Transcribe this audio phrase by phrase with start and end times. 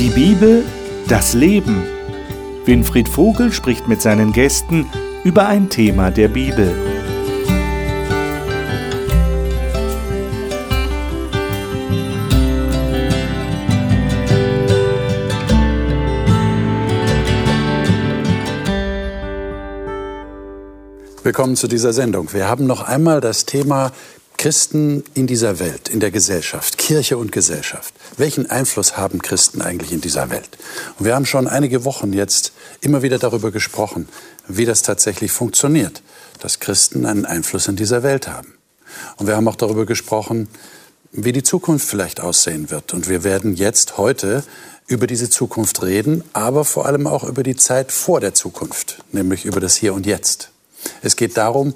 [0.00, 0.64] Die Bibel,
[1.08, 1.82] das Leben.
[2.64, 4.86] Winfried Vogel spricht mit seinen Gästen
[5.24, 6.74] über ein Thema der Bibel.
[21.22, 22.32] Willkommen zu dieser Sendung.
[22.32, 23.92] Wir haben noch einmal das Thema
[24.40, 27.92] Christen in dieser Welt, in der Gesellschaft, Kirche und Gesellschaft.
[28.16, 30.48] Welchen Einfluss haben Christen eigentlich in dieser Welt?
[30.98, 34.08] Und wir haben schon einige Wochen jetzt immer wieder darüber gesprochen,
[34.48, 36.02] wie das tatsächlich funktioniert,
[36.38, 38.54] dass Christen einen Einfluss in dieser Welt haben.
[39.18, 40.48] Und wir haben auch darüber gesprochen,
[41.12, 42.94] wie die Zukunft vielleicht aussehen wird.
[42.94, 44.42] Und wir werden jetzt heute
[44.86, 49.44] über diese Zukunft reden, aber vor allem auch über die Zeit vor der Zukunft, nämlich
[49.44, 50.48] über das Hier und Jetzt.
[51.02, 51.74] Es geht darum,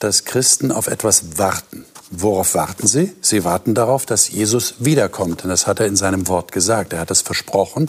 [0.00, 1.84] dass Christen auf etwas warten.
[2.14, 3.12] Worauf warten sie?
[3.22, 5.44] Sie warten darauf, dass Jesus wiederkommt.
[5.44, 6.92] Und das hat er in seinem Wort gesagt.
[6.92, 7.86] Er hat es versprochen,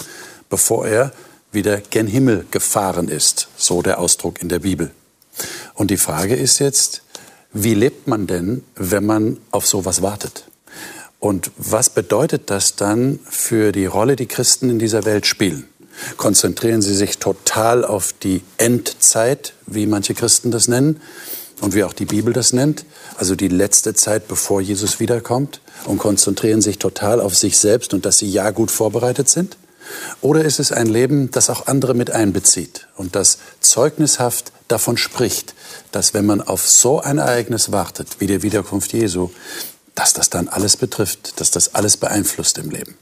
[0.50, 1.12] bevor er
[1.52, 3.50] wieder gen Himmel gefahren ist.
[3.58, 4.92] So der Ausdruck in der Bibel.
[5.74, 7.02] Und die Frage ist jetzt,
[7.52, 10.46] wie lebt man denn, wenn man auf sowas wartet?
[11.20, 15.68] Und was bedeutet das dann für die Rolle, die Christen in dieser Welt spielen?
[16.16, 21.02] Konzentrieren sie sich total auf die Endzeit, wie manche Christen das nennen?
[21.64, 22.84] Und wie auch die Bibel das nennt,
[23.18, 28.06] also die letzte Zeit, bevor Jesus wiederkommt, und konzentrieren sich total auf sich selbst und
[28.06, 29.58] dass sie ja gut vorbereitet sind?
[30.22, 35.56] Oder ist es ein Leben, das auch andere mit einbezieht und das zeugnishaft davon spricht,
[35.92, 39.30] dass wenn man auf so ein Ereignis wartet, wie der Wiederkunft Jesu,
[39.96, 42.98] dass das dann alles betrifft, dass das alles beeinflusst im Leben?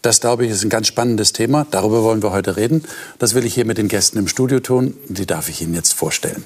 [0.00, 1.66] Das, glaube ich, ist ein ganz spannendes Thema.
[1.70, 2.84] Darüber wollen wir heute reden.
[3.18, 4.96] Das will ich hier mit den Gästen im Studio tun.
[5.08, 6.44] Die darf ich Ihnen jetzt vorstellen.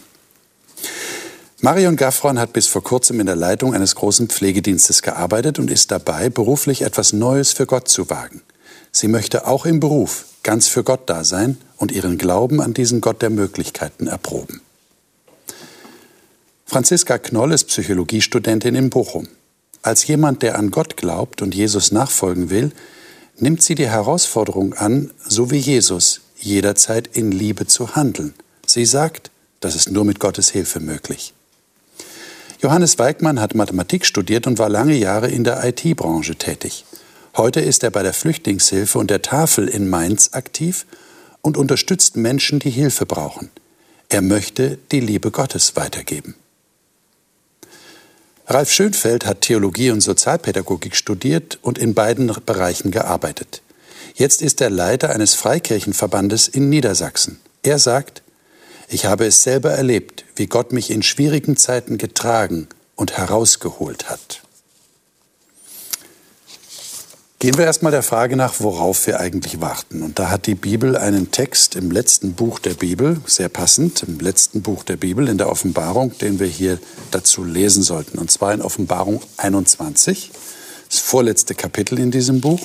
[1.62, 5.90] Marion Gaffron hat bis vor kurzem in der Leitung eines großen Pflegedienstes gearbeitet und ist
[5.90, 8.40] dabei, beruflich etwas Neues für Gott zu wagen.
[8.92, 13.02] Sie möchte auch im Beruf ganz für Gott da sein und ihren Glauben an diesen
[13.02, 14.62] Gott der Möglichkeiten erproben.
[16.64, 19.28] Franziska Knoll ist Psychologiestudentin in Bochum.
[19.82, 22.72] Als jemand, der an Gott glaubt und Jesus nachfolgen will,
[23.36, 28.32] nimmt sie die Herausforderung an, so wie Jesus, jederzeit in Liebe zu handeln.
[28.64, 29.30] Sie sagt,
[29.60, 31.34] das ist nur mit Gottes Hilfe möglich.
[32.62, 36.84] Johannes Weigmann hat Mathematik studiert und war lange Jahre in der IT-Branche tätig.
[37.34, 40.84] Heute ist er bei der Flüchtlingshilfe und der Tafel in Mainz aktiv
[41.40, 43.50] und unterstützt Menschen, die Hilfe brauchen.
[44.10, 46.34] Er möchte die Liebe Gottes weitergeben.
[48.46, 53.62] Ralf Schönfeld hat Theologie und Sozialpädagogik studiert und in beiden Bereichen gearbeitet.
[54.14, 57.40] Jetzt ist er Leiter eines Freikirchenverbandes in Niedersachsen.
[57.62, 58.22] Er sagt,
[58.90, 64.42] ich habe es selber erlebt, wie Gott mich in schwierigen Zeiten getragen und herausgeholt hat.
[67.38, 70.02] Gehen wir erstmal der Frage nach, worauf wir eigentlich warten.
[70.02, 74.18] Und da hat die Bibel einen Text im letzten Buch der Bibel, sehr passend, im
[74.18, 76.78] letzten Buch der Bibel, in der Offenbarung, den wir hier
[77.12, 78.18] dazu lesen sollten.
[78.18, 80.32] Und zwar in Offenbarung 21,
[80.90, 82.60] das vorletzte Kapitel in diesem Buch.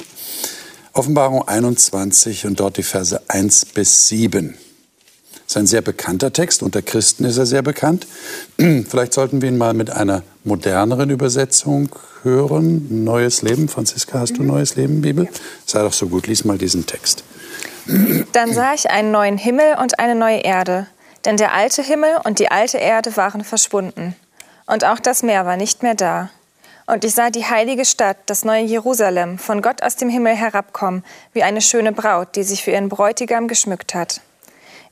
[0.91, 4.57] Offenbarung 21 und dort die Verse 1 bis 7.
[5.45, 8.07] Das ist ein sehr bekannter Text, unter Christen ist er sehr bekannt.
[8.57, 11.89] Vielleicht sollten wir ihn mal mit einer moderneren Übersetzung
[12.23, 13.03] hören.
[13.03, 13.69] Neues Leben.
[13.69, 14.47] Franziska, hast du mhm.
[14.47, 15.29] Neues Leben, Bibel?
[15.65, 17.23] Sei doch so gut, lies mal diesen Text.
[18.33, 20.87] Dann sah ich einen neuen Himmel und eine neue Erde.
[21.25, 24.15] Denn der alte Himmel und die alte Erde waren verschwunden.
[24.65, 26.31] Und auch das Meer war nicht mehr da.
[26.87, 31.03] Und ich sah die heilige Stadt, das neue Jerusalem, von Gott aus dem Himmel herabkommen,
[31.33, 34.21] wie eine schöne Braut, die sich für ihren Bräutigam geschmückt hat.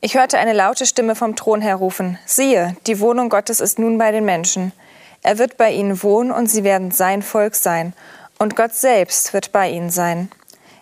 [0.05, 3.97] Ich hörte eine laute Stimme vom Thron her rufen, siehe, die Wohnung Gottes ist nun
[3.97, 4.73] bei den Menschen.
[5.21, 7.93] Er wird bei ihnen wohnen und sie werden sein Volk sein.
[8.37, 10.29] Und Gott selbst wird bei ihnen sein.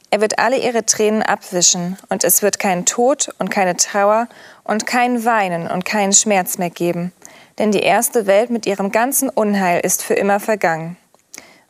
[0.09, 4.27] Er wird alle ihre Tränen abwischen, und es wird keinen Tod und keine Trauer
[4.63, 7.13] und kein Weinen und keinen Schmerz mehr geben.
[7.59, 10.97] Denn die erste Welt mit ihrem ganzen Unheil ist für immer vergangen.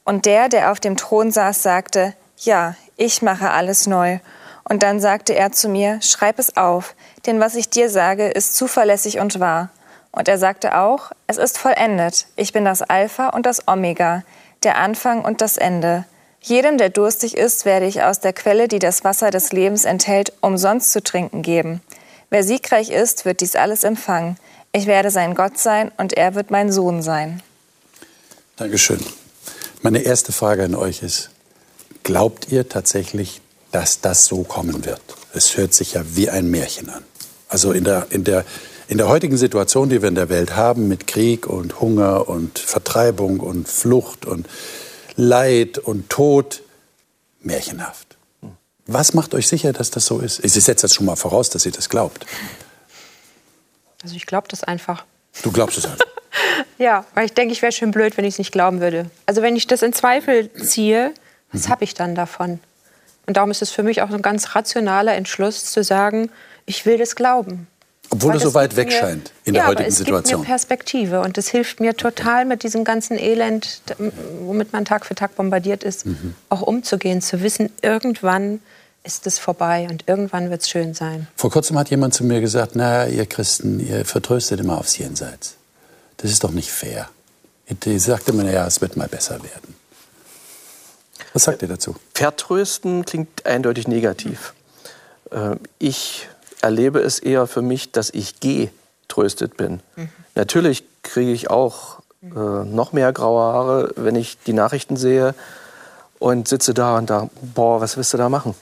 [0.06, 4.20] Und der, der auf dem Thron saß, sagte, Ja, ich mache alles neu.
[4.64, 6.96] Und dann sagte er zu mir, Schreib es auf,
[7.26, 9.70] denn was ich dir sage, ist zuverlässig und wahr.
[10.12, 14.24] Und er sagte auch, es ist vollendet, ich bin das Alpha und das Omega,
[14.64, 16.06] der Anfang und das Ende.
[16.42, 20.34] Jedem, der durstig ist, werde ich aus der Quelle, die das Wasser des Lebens enthält,
[20.42, 21.82] umsonst zu trinken geben.
[22.30, 24.38] Wer siegreich ist, wird dies alles empfangen.
[24.72, 27.44] Ich werde sein Gott sein und er wird mein Sohn sein.
[28.56, 29.00] Dankeschön.
[29.82, 31.30] Meine erste Frage an euch ist,
[32.04, 33.42] glaubt ihr tatsächlich,
[33.72, 35.02] dass das so kommen wird?
[35.34, 37.04] Es hört sich ja wie ein Märchen an.
[37.52, 38.46] Also in der, in der,
[38.88, 42.58] in der heutigen Situation, die wir in der Welt haben, mit Krieg und Hunger und
[42.58, 44.48] Vertreibung und Flucht und
[45.18, 46.64] Leid und Tod,
[47.42, 48.16] märchenhaft.
[48.88, 50.46] Was macht euch sicher, dass das so ist?
[50.46, 52.26] Ich setze das schon mal voraus, dass ihr das glaubt.
[54.02, 55.04] Also ich glaube das einfach.
[55.44, 56.06] Du glaubst es einfach?
[56.78, 59.12] ja, weil ich denke, ich wäre schön blöd, wenn ich es nicht glauben würde.
[59.26, 61.14] Also wenn ich das in Zweifel ziehe,
[61.52, 61.72] was mhm.
[61.72, 62.62] habe ich dann davon?
[63.26, 66.32] Und darum ist es für mich auch ein ganz rationaler Entschluss zu sagen,
[66.66, 67.68] ich will das glauben.
[68.10, 70.42] Obwohl es so weit weg mir, scheint in der ja, heutigen aber es Situation.
[70.42, 73.82] Gibt mir Perspektive und es hilft mir total mit diesem ganzen Elend,
[74.42, 76.36] womit man Tag für Tag bombardiert ist, mhm.
[76.50, 78.60] auch umzugehen, zu wissen, irgendwann
[79.04, 81.28] ist es vorbei und irgendwann wird es schön sein.
[81.38, 85.56] Vor kurzem hat jemand zu mir gesagt, na, ihr Christen, ihr vertröstet immer aufs Jenseits.
[86.18, 87.10] Das ist doch nicht fair.
[87.86, 89.76] Ich sagte mir, ja, es wird mal besser werden.
[91.34, 91.96] Was sagt ihr dazu?
[92.14, 94.54] Vertrösten klingt eindeutig negativ.
[95.32, 96.28] Äh, ich
[96.62, 99.82] erlebe es eher für mich, dass ich getröstet bin.
[99.96, 100.10] Mhm.
[100.36, 105.34] Natürlich kriege ich auch äh, noch mehr graue Haare, wenn ich die Nachrichten sehe
[106.20, 108.56] und sitze da und da, boah, was willst du da machen?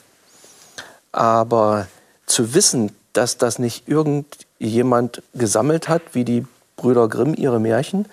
[1.11, 1.87] Aber
[2.25, 6.45] zu wissen, dass das nicht irgendjemand gesammelt hat, wie die
[6.77, 8.05] Brüder Grimm ihre Märchen,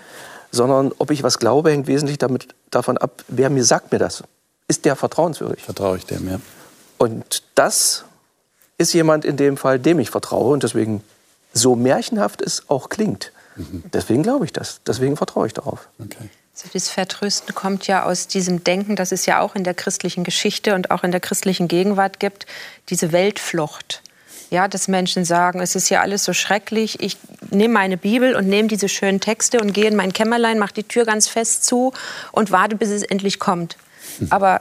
[0.51, 4.25] sondern ob ich was glaube, hängt wesentlich damit, davon ab, wer mir sagt mir das.
[4.69, 5.63] Ist der vertrauenswürdig?
[5.63, 6.41] Vertraue ich dem, ja.
[6.99, 8.05] Und das
[8.79, 11.03] ist jemand in dem Fall, dem ich vertraue und deswegen
[11.53, 13.33] so märchenhaft es auch klingt.
[13.57, 13.85] Mhm.
[13.93, 14.81] Deswegen glaube ich das.
[14.87, 15.89] Deswegen vertraue ich darauf.
[15.99, 16.29] Okay.
[16.55, 20.25] Also das Vertrösten kommt ja aus diesem Denken, das es ja auch in der christlichen
[20.25, 22.47] Geschichte und auch in der christlichen Gegenwart gibt,
[22.89, 24.03] diese Weltflucht.
[24.49, 27.01] Ja, dass Menschen sagen, es ist ja alles so schrecklich.
[27.01, 27.19] Ich
[27.51, 30.85] nehme meine Bibel und nehme diese schönen Texte und gehe in mein Kämmerlein, mache die
[30.85, 31.93] Tür ganz fest zu
[32.33, 33.77] und warte, bis es endlich kommt.
[34.19, 34.29] Mhm.
[34.31, 34.61] Aber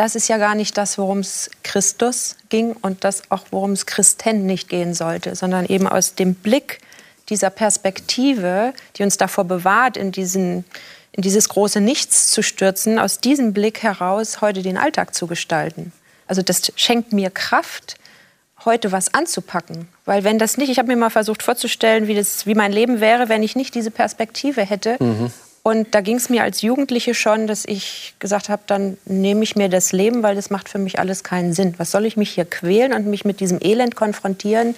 [0.00, 3.84] das ist ja gar nicht das, worum es Christus ging und das auch, worum es
[3.84, 6.80] Christen nicht gehen sollte, sondern eben aus dem Blick
[7.28, 10.64] dieser Perspektive, die uns davor bewahrt, in, diesen,
[11.12, 15.92] in dieses große Nichts zu stürzen, aus diesem Blick heraus heute den Alltag zu gestalten.
[16.26, 17.96] Also das schenkt mir Kraft,
[18.64, 19.86] heute was anzupacken.
[20.06, 23.00] Weil wenn das nicht, ich habe mir mal versucht vorzustellen, wie, das, wie mein Leben
[23.00, 24.96] wäre, wenn ich nicht diese Perspektive hätte.
[24.98, 25.30] Mhm.
[25.62, 29.56] Und da ging es mir als Jugendliche schon, dass ich gesagt habe, dann nehme ich
[29.56, 31.74] mir das Leben, weil das macht für mich alles keinen Sinn.
[31.76, 34.74] Was soll ich mich hier quälen und mich mit diesem Elend konfrontieren,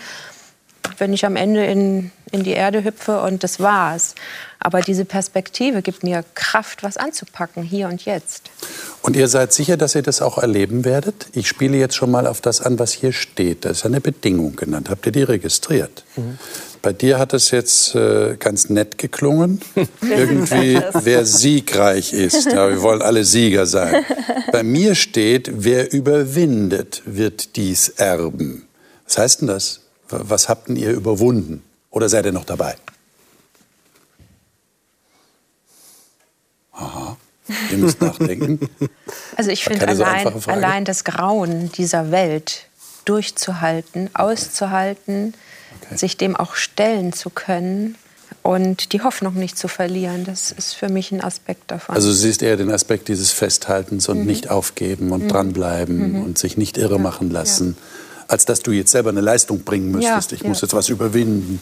[0.99, 4.15] wenn ich am Ende in, in die Erde hüpfe und das war's.
[4.59, 8.51] Aber diese Perspektive gibt mir Kraft, was anzupacken, hier und jetzt.
[9.03, 11.27] Und ihr seid sicher, dass ihr das auch erleben werdet?
[11.33, 13.65] Ich spiele jetzt schon mal auf das an, was hier steht.
[13.65, 14.91] Das ist eine Bedingung genannt.
[14.91, 16.05] Habt ihr die registriert?
[16.17, 16.39] Mhm.
[16.83, 19.61] Bei dir hat es jetzt äh, ganz nett geklungen.
[20.03, 22.47] Irgendwie, wer siegreich ist.
[22.47, 24.05] Ja, wir wollen alle Sieger sein.
[24.53, 28.67] Bei mir steht, wer überwindet, wird dies erben.
[29.07, 29.81] Was heißt denn das?
[30.09, 31.63] Was habt denn ihr überwunden?
[31.91, 32.75] Oder seid ihr noch dabei?
[36.73, 37.17] Aha.
[37.71, 38.69] Ihr müsst nachdenken.
[39.35, 42.67] Also ich finde allein, allein das Grauen dieser Welt
[43.07, 45.33] durchzuhalten, auszuhalten.
[45.97, 47.97] Sich dem auch stellen zu können
[48.43, 50.25] und die Hoffnung nicht zu verlieren.
[50.25, 51.95] Das ist für mich ein Aspekt davon.
[51.95, 54.27] Also du siehst eher den Aspekt dieses Festhaltens und mhm.
[54.27, 55.29] nicht aufgeben und mhm.
[55.29, 56.23] dranbleiben mhm.
[56.23, 57.01] und sich nicht irre ja.
[57.01, 58.25] machen lassen, ja.
[58.29, 60.33] als dass du jetzt selber eine Leistung bringen müsstest.
[60.33, 60.37] Ja.
[60.37, 61.61] Ich muss jetzt was überwinden,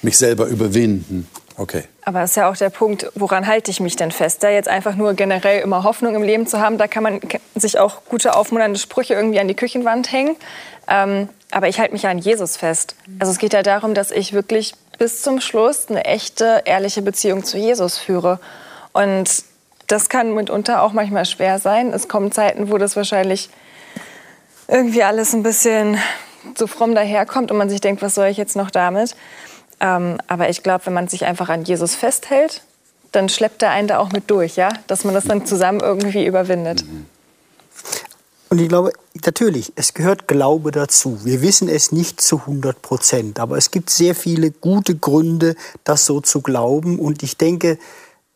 [0.00, 1.28] mich selber überwinden.
[1.58, 1.84] Okay.
[2.04, 4.42] Aber das ist ja auch der Punkt, woran halte ich mich denn fest?
[4.42, 7.20] Da jetzt einfach nur generell immer Hoffnung im Leben zu haben, da kann man
[7.54, 10.36] sich auch gute aufmunternde Sprüche irgendwie an die Küchenwand hängen.
[10.88, 12.96] Ähm, aber ich halte mich ja an Jesus fest.
[13.18, 17.44] Also es geht ja darum, dass ich wirklich bis zum Schluss eine echte, ehrliche Beziehung
[17.44, 18.40] zu Jesus führe.
[18.92, 19.44] Und
[19.86, 21.92] das kann mitunter auch manchmal schwer sein.
[21.92, 23.50] Es kommen Zeiten, wo das wahrscheinlich
[24.68, 25.98] irgendwie alles ein bisschen
[26.54, 29.14] zu fromm daherkommt und man sich denkt, was soll ich jetzt noch damit?
[29.82, 32.62] Ähm, aber ich glaube, wenn man sich einfach an Jesus festhält,
[33.10, 34.70] dann schleppt er einen da auch mit durch, ja?
[34.86, 36.84] Dass man das dann zusammen irgendwie überwindet.
[36.84, 37.06] Mhm.
[38.48, 38.92] Und ich glaube,
[39.24, 41.24] natürlich, es gehört Glaube dazu.
[41.24, 46.06] Wir wissen es nicht zu 100 Prozent, aber es gibt sehr viele gute Gründe, das
[46.06, 46.98] so zu glauben.
[46.98, 47.78] Und ich denke,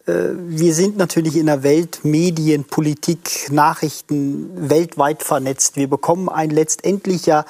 [0.06, 0.12] äh,
[0.48, 5.76] wir sind natürlich in der Welt, Medien, Politik, Nachrichten weltweit vernetzt.
[5.76, 7.44] Wir bekommen ein letztendlich ja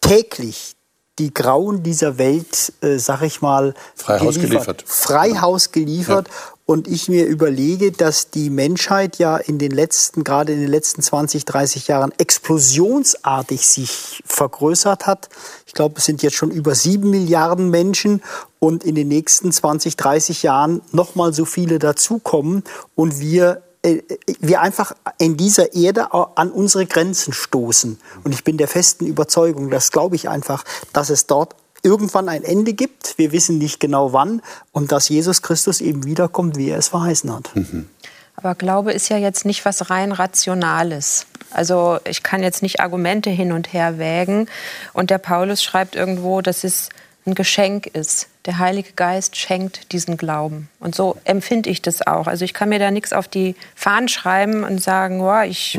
[0.00, 0.74] täglich
[1.18, 4.78] die Grauen dieser Welt, äh, sag ich mal, Freihaus geliefert.
[4.78, 4.84] geliefert.
[4.86, 6.28] Freihaus geliefert.
[6.28, 6.34] Ja
[6.70, 11.00] und ich mir überlege, dass die Menschheit ja in den letzten, gerade in den letzten
[11.00, 15.30] 20, 30 Jahren explosionsartig sich vergrößert hat.
[15.66, 18.22] Ich glaube, es sind jetzt schon über sieben Milliarden Menschen
[18.58, 24.60] und in den nächsten 20, 30 Jahren noch mal so viele dazukommen und wir wir
[24.60, 28.00] einfach in dieser Erde an unsere Grenzen stoßen.
[28.24, 32.42] Und ich bin der festen Überzeugung, das glaube ich einfach, dass es dort irgendwann ein
[32.42, 33.16] Ende gibt.
[33.18, 34.42] Wir wissen nicht genau wann
[34.72, 37.54] und dass Jesus Christus eben wiederkommt, wie er es verheißen hat.
[37.54, 37.88] Mhm.
[38.34, 41.26] Aber Glaube ist ja jetzt nicht was rein Rationales.
[41.50, 44.48] Also ich kann jetzt nicht Argumente hin und her wägen.
[44.92, 46.88] Und der Paulus schreibt irgendwo, dass es
[47.28, 48.28] ein Geschenk ist.
[48.46, 50.68] Der Heilige Geist schenkt diesen Glauben.
[50.80, 52.26] Und so empfinde ich das auch.
[52.26, 55.78] Also ich kann mir da nichts auf die Fahnen schreiben und sagen, oh, ich,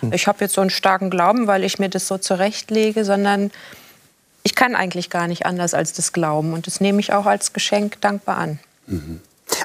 [0.00, 0.12] hm.
[0.12, 3.50] ich habe jetzt so einen starken Glauben, weil ich mir das so zurechtlege, sondern
[4.42, 6.52] ich kann eigentlich gar nicht anders als das Glauben.
[6.52, 8.58] Und das nehme ich auch als Geschenk dankbar an.
[8.86, 9.20] Mhm.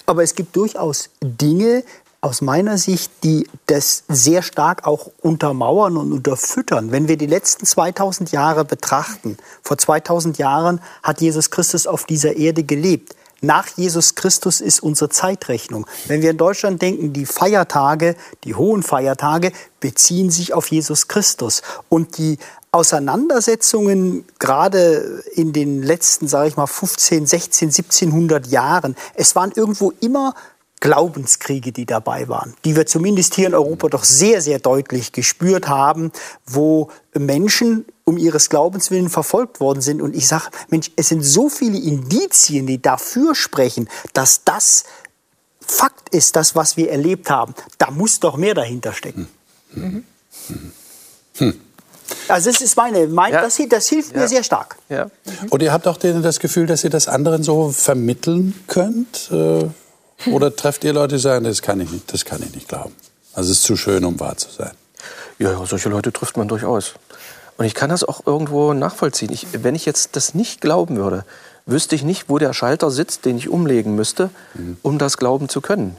[0.06, 1.84] Aber es gibt durchaus Dinge,
[2.24, 6.92] aus meiner Sicht, die das sehr stark auch untermauern und unterfüttern.
[6.92, 12.38] Wenn wir die letzten 2000 Jahre betrachten, vor 2000 Jahren hat Jesus Christus auf dieser
[12.38, 13.15] Erde gelebt.
[13.42, 15.86] Nach Jesus Christus ist unsere Zeitrechnung.
[16.08, 18.15] Wenn wir in Deutschland denken, die Feiertage,
[18.46, 19.51] die hohen Feiertage
[19.82, 21.62] beziehen sich auf Jesus Christus.
[21.89, 22.38] Und die
[22.72, 29.92] Auseinandersetzungen gerade in den letzten, sage ich mal, 15, 16, 1700 Jahren, es waren irgendwo
[30.00, 30.34] immer
[30.84, 35.70] Glaubenskriege, die dabei waren, die wir zumindest hier in Europa doch sehr, sehr deutlich gespürt
[35.70, 36.12] haben,
[36.46, 40.02] wo Menschen um ihres Glaubens willen verfolgt worden sind.
[40.02, 44.84] Und ich sage, Mensch, es sind so viele Indizien, die dafür sprechen, dass das
[45.66, 47.56] Fakt ist, das, was wir erlebt haben.
[47.78, 49.30] Da muss doch mehr dahinter stecken.
[49.72, 50.04] Mhm.
[51.36, 51.62] Hm.
[52.28, 53.42] Also das ist meine, mein, ja.
[53.42, 54.20] das, das, hilft ja.
[54.20, 54.75] mir sehr stark.
[54.90, 55.10] Ja.
[55.50, 59.32] Und ihr habt auch das Gefühl, dass ihr das anderen so vermitteln könnt?
[59.32, 59.70] Äh
[60.32, 62.93] oder trefft ihr Leute, die sagen, das kann ich nicht, das kann ich nicht glauben.
[63.34, 64.72] Also es ist zu schön, um wahr zu sein.
[65.39, 66.93] Ja, ja, solche Leute trifft man durchaus.
[67.58, 69.32] Und ich kann das auch irgendwo nachvollziehen.
[69.32, 71.25] Ich, wenn ich jetzt das nicht glauben würde,
[71.65, 74.77] wüsste ich nicht, wo der Schalter sitzt, den ich umlegen müsste, mhm.
[74.82, 75.98] um das glauben zu können.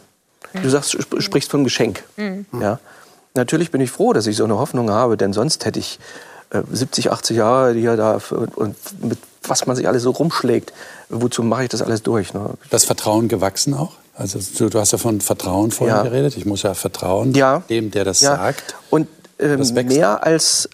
[0.63, 2.05] Du sagst, du sprichst von Geschenk.
[2.17, 2.47] Mhm.
[2.61, 2.79] Ja.
[3.35, 5.99] Natürlich bin ich froh, dass ich so eine Hoffnung habe, denn sonst hätte ich
[6.51, 10.73] äh, 70, 80 Jahre hier da und, und mit was man sich alles so rumschlägt.
[11.09, 12.33] Wozu mache ich das alles durch?
[12.33, 12.51] Ne?
[12.71, 13.93] Das Vertrauen gewachsen auch?
[14.17, 16.03] Also du, du hast ja von Vertrauen vorhin ja.
[16.03, 16.37] geredet.
[16.37, 17.63] Ich muss ja vertrauen ja.
[17.69, 18.37] dem, der das ja.
[18.37, 18.77] sagt.
[18.91, 20.69] Und ähm, mehr als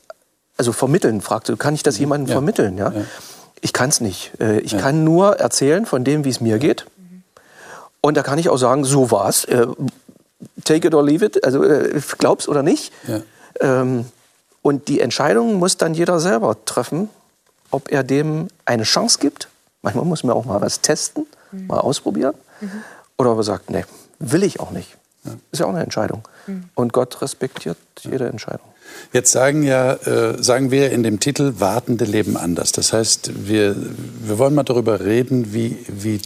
[0.56, 2.76] also vermitteln, fragst du, kann ich das jemandem vermitteln?
[2.76, 2.92] Ja?
[3.62, 4.32] Ich kann es nicht.
[4.40, 6.84] Äh, ich kann nur erzählen von dem, wie es mir geht.
[8.02, 9.46] Und da kann ich auch sagen, so war's.
[9.46, 9.66] Äh,
[10.64, 11.42] take it or leave it.
[11.44, 12.92] Also äh, glaub's oder nicht.
[13.60, 14.04] Ähm,
[14.60, 17.08] und die Entscheidung muss dann jeder selber treffen,
[17.70, 19.48] ob er dem eine Chance gibt.
[19.80, 21.68] Manchmal muss man auch mal was testen, mhm.
[21.68, 22.34] mal ausprobieren.
[22.60, 22.82] Mhm.
[23.20, 23.84] Oder ob er sagt, nee,
[24.18, 24.96] will ich auch nicht.
[25.24, 25.32] Ja.
[25.52, 26.26] Ist ja auch eine Entscheidung.
[26.46, 26.64] Mhm.
[26.74, 28.66] Und Gott respektiert jede Entscheidung.
[29.12, 32.72] Jetzt sagen, ja, äh, sagen wir in dem Titel Wartende leben anders.
[32.72, 36.18] Das heißt, wir, wir wollen mal darüber reden, wie, wie,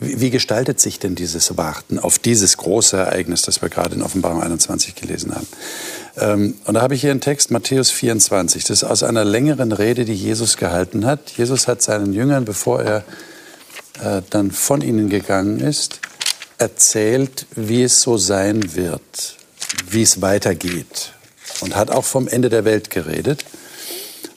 [0.00, 4.42] wie gestaltet sich denn dieses Warten auf dieses große Ereignis, das wir gerade in Offenbarung
[4.42, 5.46] 21 gelesen haben.
[6.16, 8.64] Ähm, und da habe ich hier einen Text, Matthäus 24.
[8.64, 11.30] Das ist aus einer längeren Rede, die Jesus gehalten hat.
[11.36, 13.04] Jesus hat seinen Jüngern, bevor er
[14.02, 16.00] äh, dann von ihnen gegangen ist,
[16.58, 19.36] erzählt, wie es so sein wird,
[19.88, 21.12] wie es weitergeht.
[21.60, 23.44] Und hat auch vom Ende der Welt geredet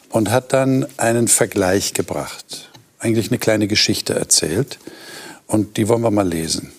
[0.10, 2.70] und hat dann einen Vergleich gebracht.
[3.00, 4.80] Eigentlich eine kleine Geschichte erzählt.
[5.48, 6.72] Und die wollen wir mal lesen.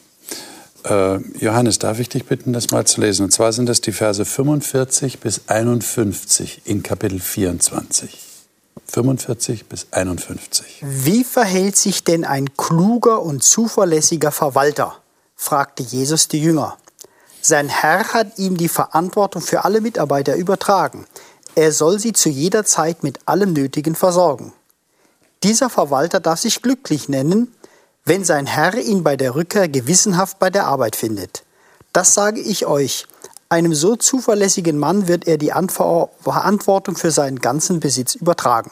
[0.85, 3.25] Äh, Johannes, darf ich dich bitten, das mal zu lesen?
[3.25, 8.32] Und zwar sind das die Verse 45 bis 51 in Kapitel 24.
[8.87, 10.83] 45 bis 51.
[10.83, 14.99] Wie verhält sich denn ein kluger und zuverlässiger Verwalter?
[15.37, 16.77] fragte Jesus die Jünger.
[17.41, 21.07] Sein Herr hat ihm die Verantwortung für alle Mitarbeiter übertragen.
[21.55, 24.53] Er soll sie zu jeder Zeit mit allem Nötigen versorgen.
[25.43, 27.53] Dieser Verwalter darf sich glücklich nennen,
[28.05, 31.45] wenn sein Herr ihn bei der Rückkehr gewissenhaft bei der Arbeit findet.
[31.93, 33.07] Das sage ich euch,
[33.53, 38.71] einem so zuverlässigen Mann wird er die Verantwortung für seinen ganzen Besitz übertragen.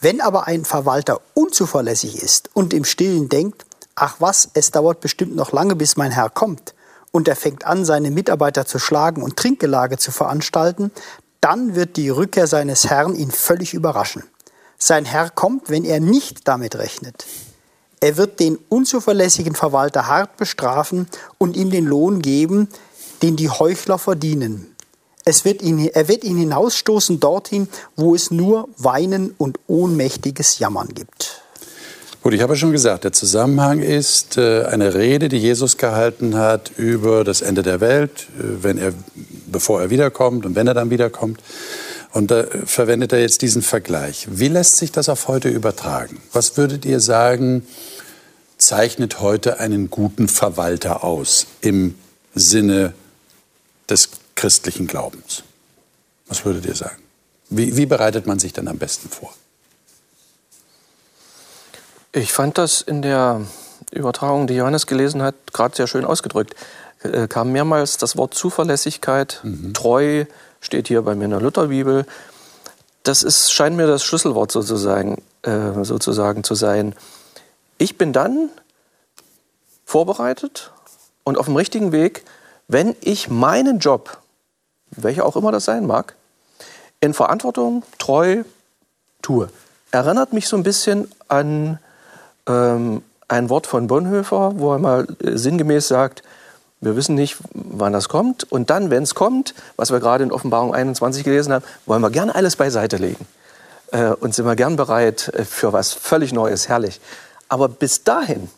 [0.00, 5.34] Wenn aber ein Verwalter unzuverlässig ist und im Stillen denkt, ach was, es dauert bestimmt
[5.34, 6.74] noch lange, bis mein Herr kommt,
[7.10, 10.92] und er fängt an, seine Mitarbeiter zu schlagen und Trinkgelage zu veranstalten,
[11.40, 14.22] dann wird die Rückkehr seines Herrn ihn völlig überraschen.
[14.78, 17.26] Sein Herr kommt, wenn er nicht damit rechnet.
[18.00, 21.08] Er wird den unzuverlässigen Verwalter hart bestrafen
[21.38, 22.68] und ihm den Lohn geben,
[23.22, 24.66] den die Heuchler verdienen.
[25.24, 30.88] Es wird ihn, er wird ihn hinausstoßen dorthin, wo es nur Weinen und ohnmächtiges Jammern
[30.88, 31.42] gibt.
[32.22, 36.36] Gut, ich habe ja schon gesagt, der Zusammenhang ist äh, eine Rede, die Jesus gehalten
[36.36, 38.92] hat über das Ende der Welt, äh, wenn er,
[39.46, 41.40] bevor er wiederkommt und wenn er dann wiederkommt.
[42.12, 44.28] Und da verwendet er jetzt diesen Vergleich.
[44.30, 46.20] Wie lässt sich das auf heute übertragen?
[46.32, 47.66] Was würdet ihr sagen,
[48.56, 51.94] zeichnet heute einen guten Verwalter aus im
[52.34, 52.94] Sinne
[53.88, 55.42] des christlichen Glaubens.
[56.26, 57.02] Was würdet ihr sagen?
[57.50, 59.32] Wie, wie bereitet man sich dann am besten vor?
[62.12, 63.42] Ich fand das in der
[63.90, 66.54] Übertragung, die Johannes gelesen hat, gerade sehr schön ausgedrückt.
[67.02, 69.74] Äh, kam mehrmals das Wort Zuverlässigkeit, mhm.
[69.74, 70.24] treu,
[70.60, 72.06] steht hier bei mir in der Lutherbibel.
[73.02, 76.94] Das ist, scheint mir das Schlüsselwort sozusagen, äh, sozusagen zu sein.
[77.78, 78.50] Ich bin dann
[79.84, 80.70] vorbereitet
[81.24, 82.24] und auf dem richtigen Weg,
[82.68, 84.18] wenn ich meinen Job,
[84.90, 86.14] welcher auch immer das sein mag,
[87.00, 88.44] in Verantwortung, treu
[89.20, 89.48] tue.
[89.90, 91.78] Erinnert mich so ein bisschen an
[92.46, 96.22] ähm, ein Wort von Bonhoeffer, wo er mal äh, sinngemäß sagt,
[96.80, 98.50] wir wissen nicht, wann das kommt.
[98.50, 102.10] Und dann, wenn es kommt, was wir gerade in Offenbarung 21 gelesen haben, wollen wir
[102.10, 103.26] gerne alles beiseite legen.
[103.92, 107.00] Äh, und sind wir gern bereit äh, für was völlig Neues, herrlich.
[107.48, 108.50] Aber bis dahin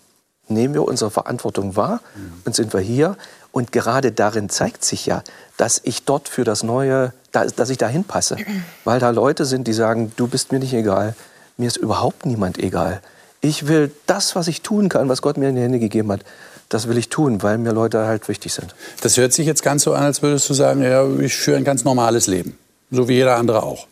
[0.48, 2.00] nehmen wir unsere Verantwortung wahr
[2.44, 3.16] und sind wir hier.
[3.54, 5.22] Und gerade darin zeigt sich ja,
[5.56, 8.36] dass ich dort für das Neue, dass ich dahin passe.
[8.82, 11.14] Weil da Leute sind, die sagen, du bist mir nicht egal,
[11.56, 13.00] mir ist überhaupt niemand egal.
[13.42, 16.24] Ich will das, was ich tun kann, was Gott mir in die Hände gegeben hat,
[16.68, 18.74] das will ich tun, weil mir Leute halt wichtig sind.
[19.02, 21.64] Das hört sich jetzt ganz so an, als würdest du sagen, ja, ich führe ein
[21.64, 22.58] ganz normales Leben,
[22.90, 23.86] so wie jeder andere auch.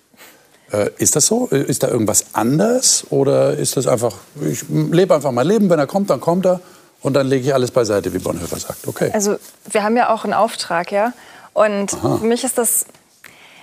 [0.72, 1.46] Äh, ist das so?
[1.46, 5.86] Ist da irgendwas anders oder ist das einfach, ich lebe einfach mein Leben, wenn er
[5.86, 6.60] kommt, dann kommt er
[7.02, 8.86] und dann lege ich alles beiseite, wie Bonhoeffer sagt.
[8.86, 9.10] Okay.
[9.12, 9.36] Also
[9.70, 11.12] wir haben ja auch einen Auftrag, ja.
[11.52, 12.18] Und Aha.
[12.18, 12.86] für mich ist das,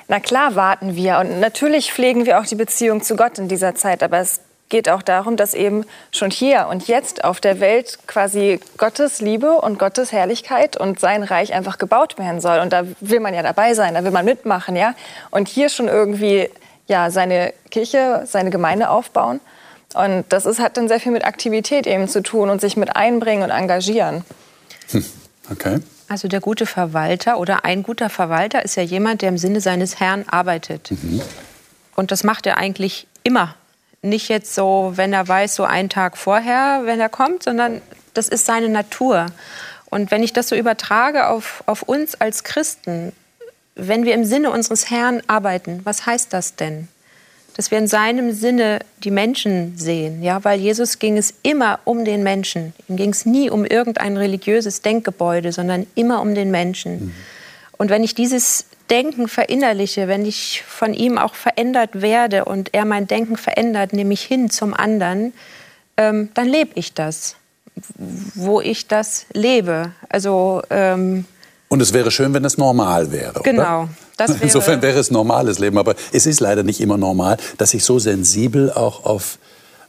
[0.08, 3.76] na klar warten wir und natürlich pflegen wir auch die Beziehung zu Gott in dieser
[3.76, 8.00] Zeit, aber es geht auch darum, dass eben schon hier und jetzt auf der Welt
[8.06, 12.60] quasi Gottes Liebe und Gottes Herrlichkeit und sein Reich einfach gebaut werden soll.
[12.60, 14.94] Und da will man ja dabei sein, da will man mitmachen, ja.
[15.32, 16.50] Und hier schon irgendwie
[16.88, 19.40] ja seine Kirche, seine Gemeinde aufbauen.
[19.94, 22.96] Und das ist, hat dann sehr viel mit Aktivität eben zu tun und sich mit
[22.96, 24.24] einbringen und engagieren.
[24.92, 25.06] Hm.
[25.52, 25.80] Okay.
[26.08, 30.00] Also der gute Verwalter oder ein guter Verwalter ist ja jemand, der im Sinne seines
[30.00, 30.92] Herrn arbeitet.
[30.92, 31.22] Mhm.
[31.96, 33.56] Und das macht er eigentlich immer
[34.02, 37.82] nicht jetzt so, wenn er weiß, so einen Tag vorher, wenn er kommt, sondern
[38.14, 39.28] das ist seine Natur.
[39.86, 43.12] Und wenn ich das so übertrage auf, auf uns als Christen,
[43.76, 46.88] wenn wir im Sinne unseres Herrn arbeiten, was heißt das denn?
[47.60, 52.06] Dass wir in seinem Sinne die Menschen sehen, ja, weil Jesus ging es immer um
[52.06, 52.72] den Menschen.
[52.88, 57.08] Ihm ging es nie um irgendein religiöses Denkgebäude, sondern immer um den Menschen.
[57.08, 57.14] Mhm.
[57.78, 62.86] Und wenn ich dieses Denken verinnerliche, wenn ich von ihm auch verändert werde und er
[62.86, 65.34] mein Denken verändert, nämlich hin zum anderen,
[65.98, 67.36] ähm, dann lebe ich das,
[68.36, 69.92] wo ich das lebe.
[70.08, 71.26] Also ähm,
[71.68, 73.42] und es wäre schön, wenn es normal wäre.
[73.44, 73.90] Genau.
[74.20, 77.84] Wäre Insofern wäre es normales Leben, aber es ist leider nicht immer normal, dass ich
[77.84, 79.40] so sensibel auch auf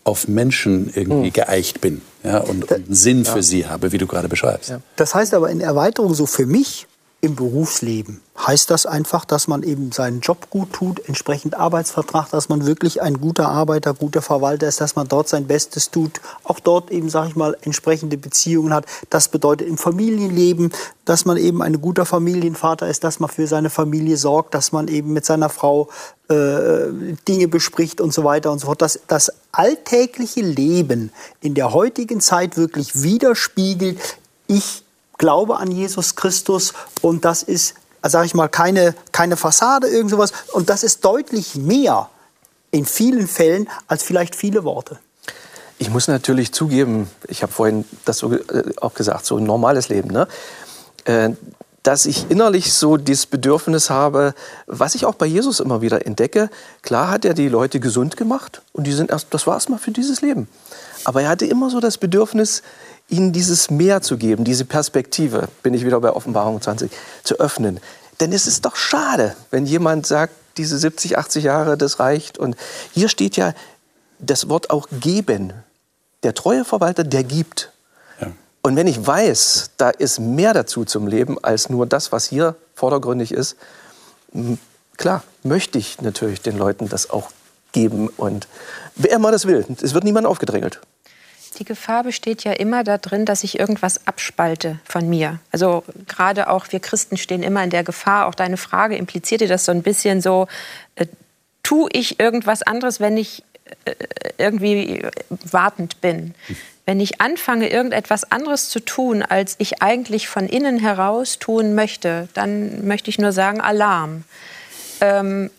[0.03, 1.33] auf Menschen irgendwie hm.
[1.35, 3.33] geeicht bin ja, und, und einen Sinn ja.
[3.33, 4.71] für sie habe, wie du gerade beschreibst.
[4.71, 4.81] Ja.
[4.97, 6.87] Das heißt aber in Erweiterung so für mich
[7.21, 12.49] im Berufsleben heißt das einfach, dass man eben seinen Job gut tut, entsprechend Arbeitsvertrag, dass
[12.49, 16.59] man wirklich ein guter Arbeiter, guter Verwalter ist, dass man dort sein Bestes tut, auch
[16.59, 18.87] dort eben, sage ich mal, entsprechende Beziehungen hat.
[19.09, 20.73] Das bedeutet im Familienleben,
[21.05, 24.89] dass man eben ein guter Familienvater ist, dass man für seine Familie sorgt, dass man
[24.89, 25.89] eben mit seiner Frau
[26.29, 28.83] äh, Dinge bespricht und so weiter und so fort.
[28.83, 34.01] Dass das alltägliche Leben in der heutigen Zeit wirklich widerspiegelt,
[34.49, 34.83] ich
[35.19, 40.33] glaube an Jesus Christus und das ist, sage ich mal, keine, keine Fassade, irgend sowas.
[40.53, 42.09] Und das ist deutlich mehr
[42.71, 44.99] in vielen Fällen als vielleicht viele Worte.
[45.79, 49.89] Ich muss natürlich zugeben, ich habe vorhin das so, äh, auch gesagt, so ein normales
[49.89, 50.29] Leben, ne?
[51.05, 51.31] Äh,
[51.83, 54.35] dass ich innerlich so dieses Bedürfnis habe,
[54.67, 56.51] was ich auch bei Jesus immer wieder entdecke.
[56.83, 59.91] Klar hat er die Leute gesund gemacht und die sind erst, das war erstmal für
[59.91, 60.47] dieses Leben.
[61.05, 62.63] Aber er hatte immer so das Bedürfnis,
[63.11, 66.90] ihnen dieses Mehr zu geben, diese Perspektive, bin ich wieder bei Offenbarung 20,
[67.25, 67.81] zu öffnen.
[68.20, 72.38] Denn es ist doch schade, wenn jemand sagt, diese 70, 80 Jahre, das reicht.
[72.38, 72.57] Und
[72.92, 73.55] hier steht ja
[74.18, 75.53] das Wort auch geben.
[76.23, 77.73] Der treue Verwalter, der gibt.
[78.20, 78.29] Ja.
[78.62, 82.57] Und wenn ich weiß, da ist mehr dazu zum Leben als nur das, was hier
[82.75, 83.57] vordergründig ist,
[84.96, 87.31] klar, möchte ich natürlich den Leuten das auch
[87.73, 88.09] geben.
[88.09, 88.49] Und
[88.96, 90.81] wer immer das will, es wird niemand aufgedrängelt.
[91.61, 95.40] Die Gefahr besteht ja immer darin, dass ich irgendwas abspalte von mir.
[95.53, 98.27] Also gerade auch wir Christen stehen immer in der Gefahr.
[98.27, 100.49] Auch deine Frage implizierte das so ein bisschen so,
[100.94, 101.05] äh,
[101.62, 103.44] tue ich irgendwas anderes, wenn ich
[103.85, 103.94] äh,
[104.38, 106.35] irgendwie wartend bin?
[106.87, 112.29] Wenn ich anfange, irgendetwas anderes zu tun, als ich eigentlich von innen heraus tun möchte,
[112.33, 114.25] dann möchte ich nur sagen, Alarm.
[115.03, 115.51] Ähm,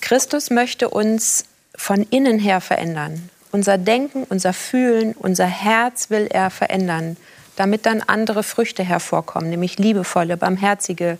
[0.00, 1.44] Christus möchte uns
[1.76, 3.30] von innen her verändern.
[3.54, 7.16] Unser Denken, unser Fühlen, unser Herz will er verändern,
[7.54, 11.18] damit dann andere Früchte hervorkommen, nämlich liebevolle, barmherzige,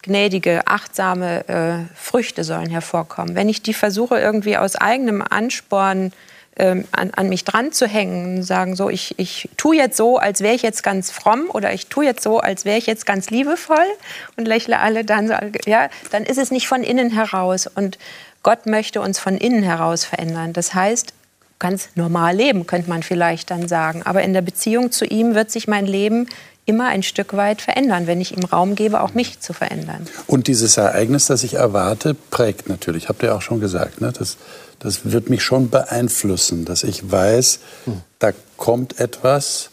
[0.00, 3.34] gnädige, achtsame äh, Früchte sollen hervorkommen.
[3.34, 6.12] Wenn ich die versuche irgendwie aus eigenem Ansporn
[6.58, 10.42] ähm, an, an, mich dran zu hängen, sagen so, ich, ich tue jetzt so, als
[10.42, 13.30] wäre ich jetzt ganz fromm oder ich tue jetzt so, als wäre ich jetzt ganz
[13.30, 13.88] liebevoll
[14.36, 15.28] und lächle alle dann,
[15.66, 17.98] ja, dann ist es nicht von innen heraus und
[18.44, 20.52] Gott möchte uns von innen heraus verändern.
[20.52, 21.14] Das heißt,
[21.58, 24.02] ganz normal leben, könnte man vielleicht dann sagen.
[24.04, 26.26] Aber in der Beziehung zu ihm wird sich mein Leben
[26.66, 30.06] immer ein Stück weit verändern, wenn ich ihm Raum gebe, auch mich zu verändern.
[30.26, 34.12] Und dieses Ereignis, das ich erwarte, prägt natürlich, habt ihr auch schon gesagt, ne?
[34.16, 34.38] das,
[34.78, 38.00] das wird mich schon beeinflussen, dass ich weiß, hm.
[38.18, 39.70] da kommt etwas,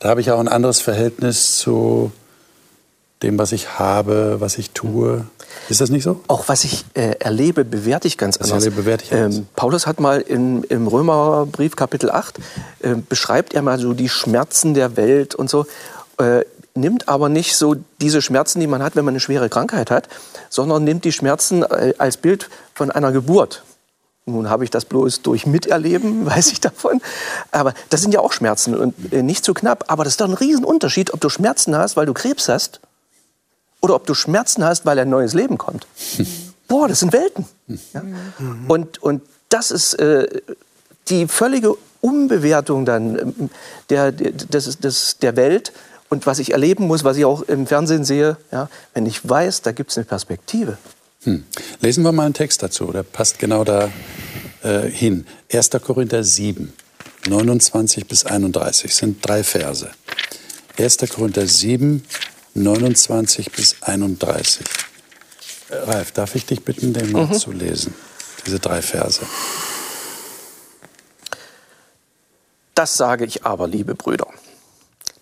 [0.00, 2.10] da habe ich auch ein anderes Verhältnis zu
[3.22, 5.24] dem, was ich habe, was ich tue.
[5.68, 6.20] Ist das nicht so?
[6.28, 8.64] Auch was ich äh, erlebe, bewerte ich ganz was anders.
[8.64, 9.36] Erlebe, bewerte ich anders.
[9.36, 12.38] Ähm, Paulus hat mal in, im Römerbrief Kapitel 8,
[12.80, 15.66] äh, beschreibt er mal so die Schmerzen der Welt und so
[16.18, 19.90] äh, nimmt aber nicht so diese Schmerzen, die man hat, wenn man eine schwere Krankheit
[19.90, 20.08] hat,
[20.48, 23.62] sondern nimmt die Schmerzen äh, als Bild von einer Geburt.
[24.24, 27.00] Nun habe ich das bloß durch Miterleben, weiß ich davon.
[27.50, 29.84] Aber das sind ja auch Schmerzen und äh, nicht zu knapp.
[29.88, 32.80] Aber das ist doch ein Riesenunterschied, ob du Schmerzen hast, weil du Krebs hast
[33.82, 35.86] oder ob du Schmerzen hast, weil ein neues Leben kommt.
[36.68, 37.44] Boah, das sind Welten.
[37.92, 38.02] Ja?
[38.68, 40.26] Und, und das ist äh,
[41.08, 43.50] die völlige Umbewertung dann ähm,
[43.90, 45.72] der, der, des, des, der Welt
[46.08, 49.62] und was ich erleben muss, was ich auch im Fernsehen sehe, ja, wenn ich weiß,
[49.62, 50.78] da gibt es eine Perspektive.
[51.24, 51.44] Hm.
[51.80, 53.90] Lesen wir mal einen Text dazu, der passt genau da
[54.62, 55.26] äh, hin.
[55.52, 55.70] 1.
[55.82, 56.72] Korinther 7,
[57.28, 59.90] 29 bis 31 sind drei Verse.
[60.78, 60.98] 1.
[61.14, 62.04] Korinther 7,
[62.54, 64.66] 29 bis 31.
[65.70, 67.34] Äh, Ralf, darf ich dich bitten, den mal mhm.
[67.34, 67.94] zu lesen?
[68.46, 69.22] Diese drei Verse.
[72.74, 74.26] Das sage ich aber, liebe Brüder.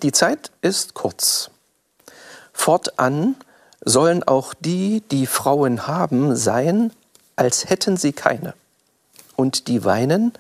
[0.03, 1.51] Die Zeit ist kurz.
[2.53, 3.37] Fortan
[3.85, 6.93] sollen auch die, die Frauen haben, sein,
[7.37, 8.55] als hätten sie keine.
[9.37, 10.33] Und die weinen,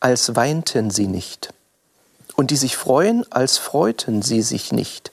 [0.00, 1.54] als weinten sie nicht.
[2.34, 5.11] Und die sich freuen, als freuten sie sich nicht.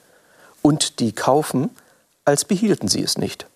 [0.61, 1.69] Und die kaufen,
[2.25, 3.47] als behielten sie es nicht.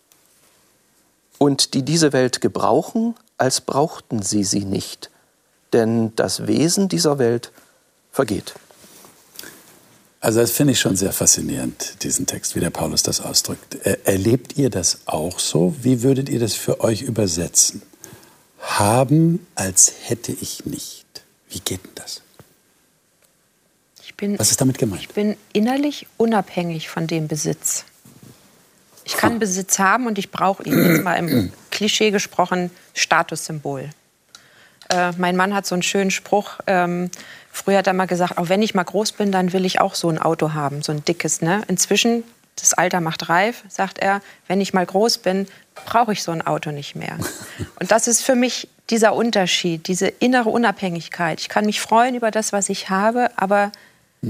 [1.38, 5.10] Und die diese Welt gebrauchen, als brauchten sie sie nicht.
[5.74, 7.52] Denn das Wesen dieser Welt
[8.12, 8.54] vergeht.
[10.24, 13.76] Also das finde ich schon sehr faszinierend, diesen Text, wie der Paulus das ausdrückt.
[14.06, 15.76] Erlebt ihr das auch so?
[15.82, 17.82] Wie würdet ihr das für euch übersetzen?
[18.60, 21.06] Haben, als hätte ich nicht.
[21.50, 22.22] Wie geht denn das?
[24.18, 25.02] Bin, Was ist damit gemeint?
[25.02, 27.86] Ich bin innerlich unabhängig von dem Besitz.
[29.06, 30.78] Ich kann Besitz haben und ich brauche ihn.
[30.78, 33.90] Jetzt mal im Klischee gesprochen, Statussymbol.
[34.90, 36.60] Äh, mein Mann hat so einen schönen Spruch.
[36.68, 37.10] Ähm,
[37.52, 39.96] früher hat er mal gesagt, auch wenn ich mal groß bin, dann will ich auch
[39.96, 41.42] so ein Auto haben, so ein dickes.
[41.42, 41.64] Ne?
[41.68, 42.24] Inzwischen,
[42.56, 45.48] das Alter macht reif, sagt er, wenn ich mal groß bin,
[45.86, 47.18] brauche ich so ein Auto nicht mehr.
[47.80, 51.40] Und das ist für mich dieser Unterschied, diese innere Unabhängigkeit.
[51.40, 53.72] Ich kann mich freuen über das, was ich habe, aber.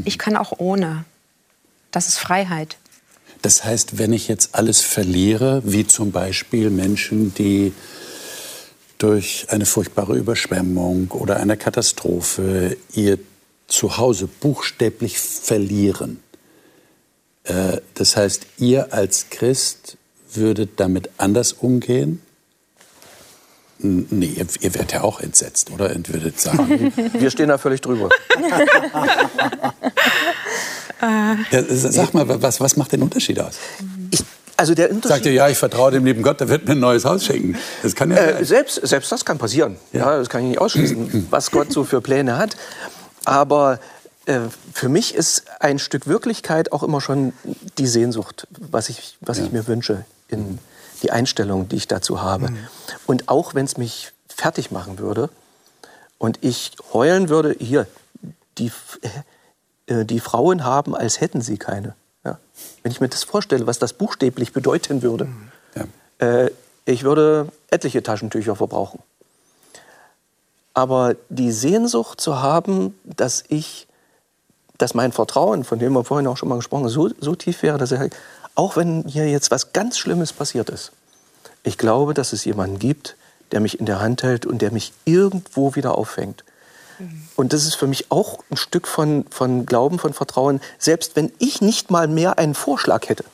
[0.06, 1.06] Ich kann auch ohne.
[1.92, 2.78] Das ist Freiheit.
[3.42, 7.74] Das heißt, wenn ich jetzt alles verliere, wie zum Beispiel Menschen, die
[8.98, 13.20] durch eine furchtbare Überschwemmung oder eine Katastrophe ihr
[13.68, 16.22] Zuhause buchstäblich verlieren.
[17.44, 19.98] Äh, das heißt, ihr als Christ
[20.34, 22.22] würdet damit anders umgehen?
[23.84, 25.94] Nee, ihr, ihr werdet ja auch entsetzt, oder?
[25.94, 26.94] Und würdet sagen.
[27.14, 28.10] Wir stehen da völlig drüber.
[31.52, 33.56] ja, sag mal, was, was macht den Unterschied aus?
[34.12, 34.24] Ich
[34.56, 36.80] also der Unterschied Sagt ihr, ja, ich vertraue dem lieben Gott, der wird mir ein
[36.80, 37.58] neues Haus schenken.
[37.82, 39.78] Das kann ja äh, selbst, selbst das kann passieren.
[39.92, 40.12] Ja.
[40.12, 40.18] ja.
[40.18, 42.56] das kann ich nicht ausschließen, was Gott so für Pläne hat.
[43.26, 43.80] Aber
[44.26, 44.40] äh,
[44.74, 47.34] für mich ist ein Stück Wirklichkeit auch immer schon
[47.78, 49.46] die Sehnsucht, was ich, was ja.
[49.46, 50.60] ich mir wünsche, in
[51.04, 52.50] die Einstellung, die ich dazu habe.
[52.50, 52.68] Mhm.
[53.06, 55.30] Und auch wenn es mich fertig machen würde
[56.18, 57.86] und ich heulen würde, hier,
[58.58, 58.72] die,
[59.88, 62.38] äh, die Frauen haben, als hätten sie keine ja.
[62.82, 65.28] Wenn ich mir das vorstelle, was das buchstäblich bedeuten würde,
[65.76, 66.26] ja.
[66.26, 66.52] äh,
[66.86, 69.00] ich würde etliche Taschentücher verbrauchen.
[70.74, 73.88] Aber die Sehnsucht zu haben, dass ich,
[74.78, 77.62] dass mein Vertrauen, von dem wir vorhin auch schon mal gesprochen haben, so, so tief
[77.62, 78.10] wäre, dass er,
[78.56, 80.92] auch wenn hier jetzt was ganz Schlimmes passiert ist,
[81.64, 83.16] ich glaube, dass es jemanden gibt,
[83.52, 86.44] der mich in der Hand hält und der mich irgendwo wieder auffängt.
[87.36, 90.62] Und das ist für mich auch ein Stück von, von Glauben, von Vertrauen.
[90.78, 93.26] Selbst wenn ich nicht mal mehr einen Vorschlag hätte,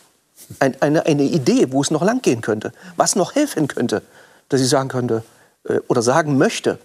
[0.60, 4.02] ein, eine, eine Idee, wo es noch lang gehen könnte, was noch helfen könnte,
[4.48, 5.24] dass ich sagen könnte
[5.66, 6.80] äh, oder sagen möchte,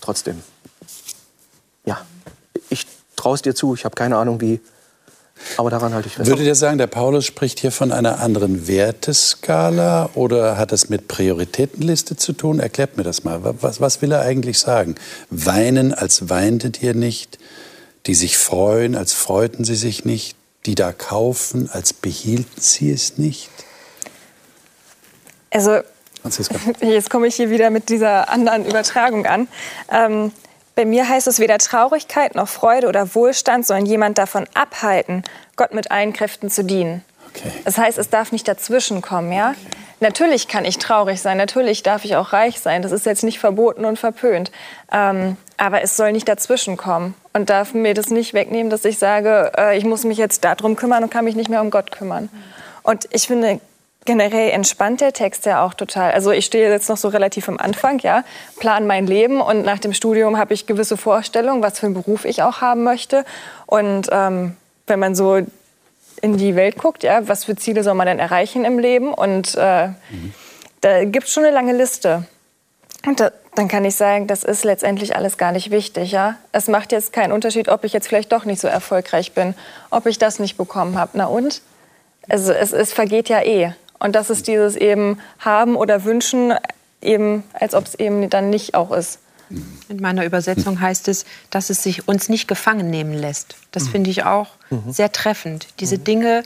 [0.00, 0.42] trotzdem,
[1.84, 2.00] ja,
[2.70, 4.60] ich traue es dir zu, ich habe keine Ahnung wie,
[5.56, 6.28] Aber daran halte ich fest.
[6.28, 11.08] Würdet ihr sagen, der Paulus spricht hier von einer anderen Werteskala oder hat das mit
[11.08, 12.60] Prioritätenliste zu tun?
[12.60, 13.40] Erklärt mir das mal.
[13.42, 14.96] Was, was will er eigentlich sagen?
[15.30, 17.38] Weinen, als weintet ihr nicht?
[18.06, 20.36] Die sich freuen, als freuten sie sich nicht?
[20.66, 23.50] Die da kaufen, als behielten sie es nicht?
[25.50, 25.80] Also,
[26.80, 29.48] jetzt komme ich hier wieder mit dieser anderen Übertragung an.
[29.90, 30.32] Ähm,
[30.76, 35.24] bei mir heißt es, weder Traurigkeit noch Freude oder Wohlstand sollen jemand davon abhalten,
[35.56, 37.04] Gott mit allen Kräften zu dienen.
[37.34, 37.50] Okay.
[37.64, 39.50] Das heißt, es darf nicht dazwischen kommen, ja?
[39.50, 39.76] Okay.
[40.00, 42.82] Natürlich kann ich traurig sein, natürlich darf ich auch reich sein.
[42.82, 44.52] Das ist jetzt nicht verboten und verpönt.
[44.92, 48.98] Ähm, aber es soll nicht dazwischen kommen und darf mir das nicht wegnehmen, dass ich
[48.98, 51.92] sage, äh, ich muss mich jetzt darum kümmern und kann mich nicht mehr um Gott
[51.92, 52.28] kümmern.
[52.82, 53.58] Und ich finde,
[54.04, 56.12] generell entspannt der Text ja auch total.
[56.12, 58.22] Also ich stehe jetzt noch so relativ am Anfang, ja,
[58.60, 62.26] plan mein Leben und nach dem Studium habe ich gewisse Vorstellungen, was für einen Beruf
[62.26, 63.24] ich auch haben möchte.
[63.64, 64.56] Und ähm,
[64.86, 65.40] wenn man so
[66.22, 69.12] in die Welt guckt, ja, was für Ziele soll man denn erreichen im Leben?
[69.12, 70.34] Und äh, mhm.
[70.80, 72.26] da gibt es schon eine lange Liste.
[73.06, 76.12] Und da, dann kann ich sagen, das ist letztendlich alles gar nicht wichtig.
[76.12, 76.36] Ja?
[76.52, 79.54] Es macht jetzt keinen Unterschied, ob ich jetzt vielleicht doch nicht so erfolgreich bin,
[79.90, 81.12] ob ich das nicht bekommen habe.
[81.14, 81.62] Na und?
[82.28, 83.72] Also es, es vergeht ja eh.
[83.98, 86.54] Und das ist dieses eben haben oder wünschen,
[87.00, 89.20] eben als ob es eben dann nicht auch ist.
[89.88, 93.56] In meiner Übersetzung heißt es, dass es sich uns nicht gefangen nehmen lässt.
[93.70, 93.88] Das mhm.
[93.90, 94.92] finde ich auch mhm.
[94.92, 95.68] sehr treffend.
[95.80, 96.04] Diese mhm.
[96.04, 96.42] Dinge,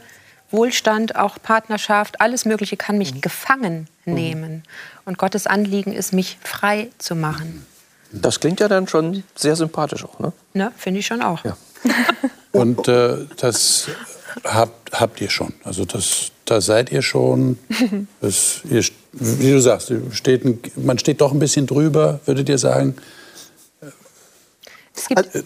[0.50, 3.20] Wohlstand, auch Partnerschaft, alles Mögliche kann mich mhm.
[3.20, 4.64] gefangen nehmen.
[5.04, 7.66] Und Gottes Anliegen ist, mich frei zu machen.
[8.12, 10.32] Das klingt ja dann schon sehr sympathisch auch, ne?
[10.52, 11.44] Ne, finde ich schon auch.
[11.44, 11.56] Ja.
[12.52, 13.88] Und äh, das
[14.44, 15.54] habt, habt ihr schon.
[15.62, 17.58] Also das, da seid ihr schon.
[18.20, 22.94] Das, ihr, wie du sagst, steht, man steht doch ein bisschen drüber, würdet ihr sagen.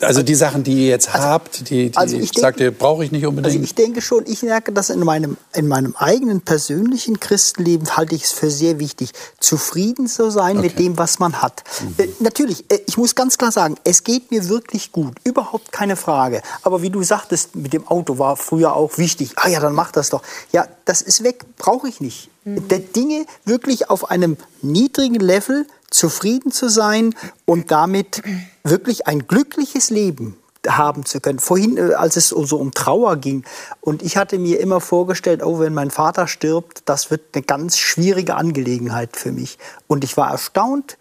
[0.00, 3.04] Also die Sachen, die ihr jetzt also, habt, die, die also denke, sagt ihr, brauche
[3.04, 3.54] ich nicht unbedingt.
[3.54, 8.14] Also ich denke schon, ich merke das in meinem, in meinem eigenen persönlichen Christenleben, halte
[8.14, 10.66] ich es für sehr wichtig, zufrieden zu sein okay.
[10.66, 11.64] mit dem, was man hat.
[11.80, 11.94] Mhm.
[11.98, 15.96] Äh, natürlich, äh, ich muss ganz klar sagen, es geht mir wirklich gut, überhaupt keine
[15.96, 16.42] Frage.
[16.62, 19.32] Aber wie du sagtest, mit dem Auto war früher auch wichtig.
[19.36, 20.22] Ah ja, dann mach das doch.
[20.52, 22.30] Ja, das ist weg, brauche ich nicht.
[22.44, 22.68] Mhm.
[22.68, 27.14] Der Dinge wirklich auf einem niedrigen Level zufrieden zu sein
[27.44, 28.22] und damit
[28.64, 31.38] wirklich ein glückliches Leben haben zu können.
[31.38, 33.44] Vorhin, äh, als es so um Trauer ging,
[33.80, 37.76] und ich hatte mir immer vorgestellt, oh, wenn mein Vater stirbt, das wird eine ganz
[37.78, 39.58] schwierige Angelegenheit für mich.
[39.86, 40.96] Und ich war erstaunt,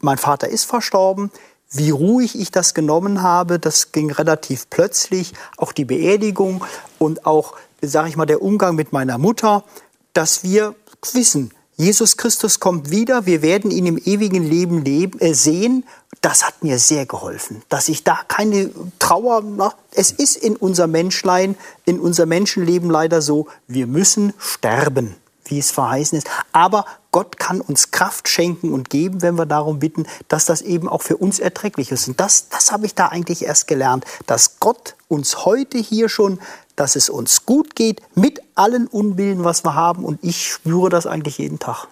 [0.00, 1.30] mein Vater ist verstorben,
[1.70, 3.58] wie ruhig ich das genommen habe.
[3.58, 5.32] Das ging relativ plötzlich.
[5.56, 6.64] Auch die Beerdigung
[6.98, 9.64] und auch, sage ich mal, der Umgang mit meiner Mutter,
[10.12, 10.74] dass wir
[11.12, 15.84] wissen, Jesus Christus kommt wieder, wir werden ihn im ewigen Leben leben, äh, sehen.
[16.20, 20.86] Das hat mir sehr geholfen, dass ich da keine Trauer, nach, es ist in unser
[20.86, 26.28] Menschlein, in unser Menschenleben leider so, wir müssen sterben, wie es verheißen ist.
[26.52, 30.88] Aber Gott kann uns Kraft schenken und geben, wenn wir darum bitten, dass das eben
[30.88, 32.08] auch für uns erträglich ist.
[32.08, 36.38] Und das, das habe ich da eigentlich erst gelernt, dass Gott uns heute hier schon
[36.76, 40.04] dass es uns gut geht mit allen Unbilden, was wir haben.
[40.04, 41.88] Und ich spüre das eigentlich jeden Tag.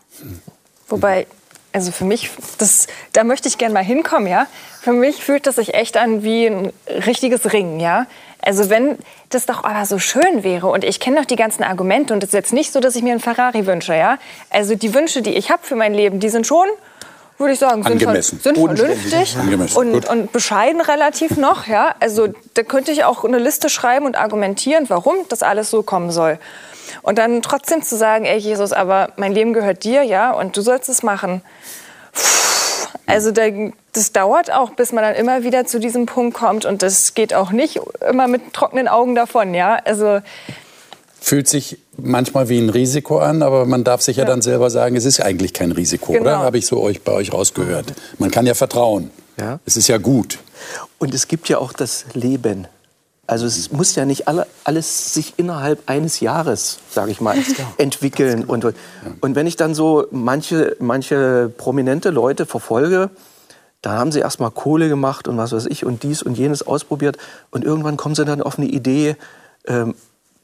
[0.89, 1.27] Wobei,
[1.73, 4.47] also für mich, das, da möchte ich gerne mal hinkommen, ja.
[4.81, 8.07] Für mich fühlt das sich echt an wie ein richtiges Ringen, ja.
[8.45, 8.99] Also wenn
[9.31, 12.31] das doch aber so schön wäre und ich kenne doch die ganzen Argumente und es
[12.31, 14.19] ist jetzt nicht so, dass ich mir einen Ferrari wünsche, ja.
[14.51, 16.67] Also die Wünsche, die ich habe für mein Leben, die sind schon
[17.43, 18.41] würde ich sagen, sind, Angemessen.
[18.41, 19.37] sind vernünftig
[19.75, 21.67] und, und, bescheiden relativ noch.
[21.67, 21.95] Ja?
[22.01, 26.11] Also da könnte ich auch eine Liste schreiben und argumentieren, warum das alles so kommen
[26.11, 26.39] soll.
[27.03, 30.63] Und dann trotzdem zu sagen, ey Jesus, aber mein Leben gehört dir, ja, und du
[30.63, 31.43] sollst es machen.
[33.07, 37.15] Also das dauert auch, bis man dann immer wieder zu diesem Punkt kommt und das
[37.15, 39.79] geht auch nicht immer mit trockenen Augen davon, ja.
[39.85, 40.21] Also
[41.23, 44.71] fühlt sich manchmal wie ein Risiko an, aber man darf sich ja, ja dann selber
[44.71, 46.25] sagen, es ist eigentlich kein Risiko, genau.
[46.25, 46.39] oder?
[46.41, 47.95] Habe ich so euch, bei euch rausgehört.
[48.19, 49.11] Man kann ja vertrauen.
[49.39, 49.61] Ja.
[49.65, 50.41] Es ist ja gut.
[50.99, 52.67] Und es gibt ja auch das Leben.
[53.29, 57.37] Also es muss ja nicht alle, alles sich innerhalb eines Jahres, sage ich mal,
[57.79, 58.45] entwickeln.
[58.45, 58.65] Und,
[59.21, 63.11] und wenn ich dann so manche, manche prominente Leute verfolge,
[63.81, 66.67] da haben sie erst mal Kohle gemacht und was weiß ich und dies und jenes
[66.67, 67.17] ausprobiert.
[67.51, 69.17] Und irgendwann kommen sie dann auf eine Idee,
[69.67, 69.95] ähm,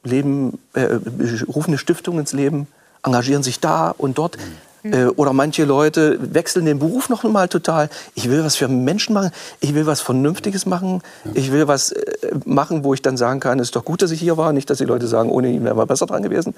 [0.05, 0.99] Leben, äh,
[1.47, 2.67] rufen eine Stiftung ins Leben,
[3.03, 4.37] engagieren sich da und dort.
[4.83, 4.93] Mhm.
[4.93, 7.91] Äh, oder manche Leute wechseln den Beruf noch mal total.
[8.15, 9.31] Ich will was für Menschen machen,
[9.61, 11.03] ich will was Vernünftiges machen,
[11.35, 14.11] ich will was äh, machen, wo ich dann sagen kann, es ist doch gut, dass
[14.11, 16.55] ich hier war, nicht, dass die Leute sagen, ohne ihn wären wir besser dran gewesen.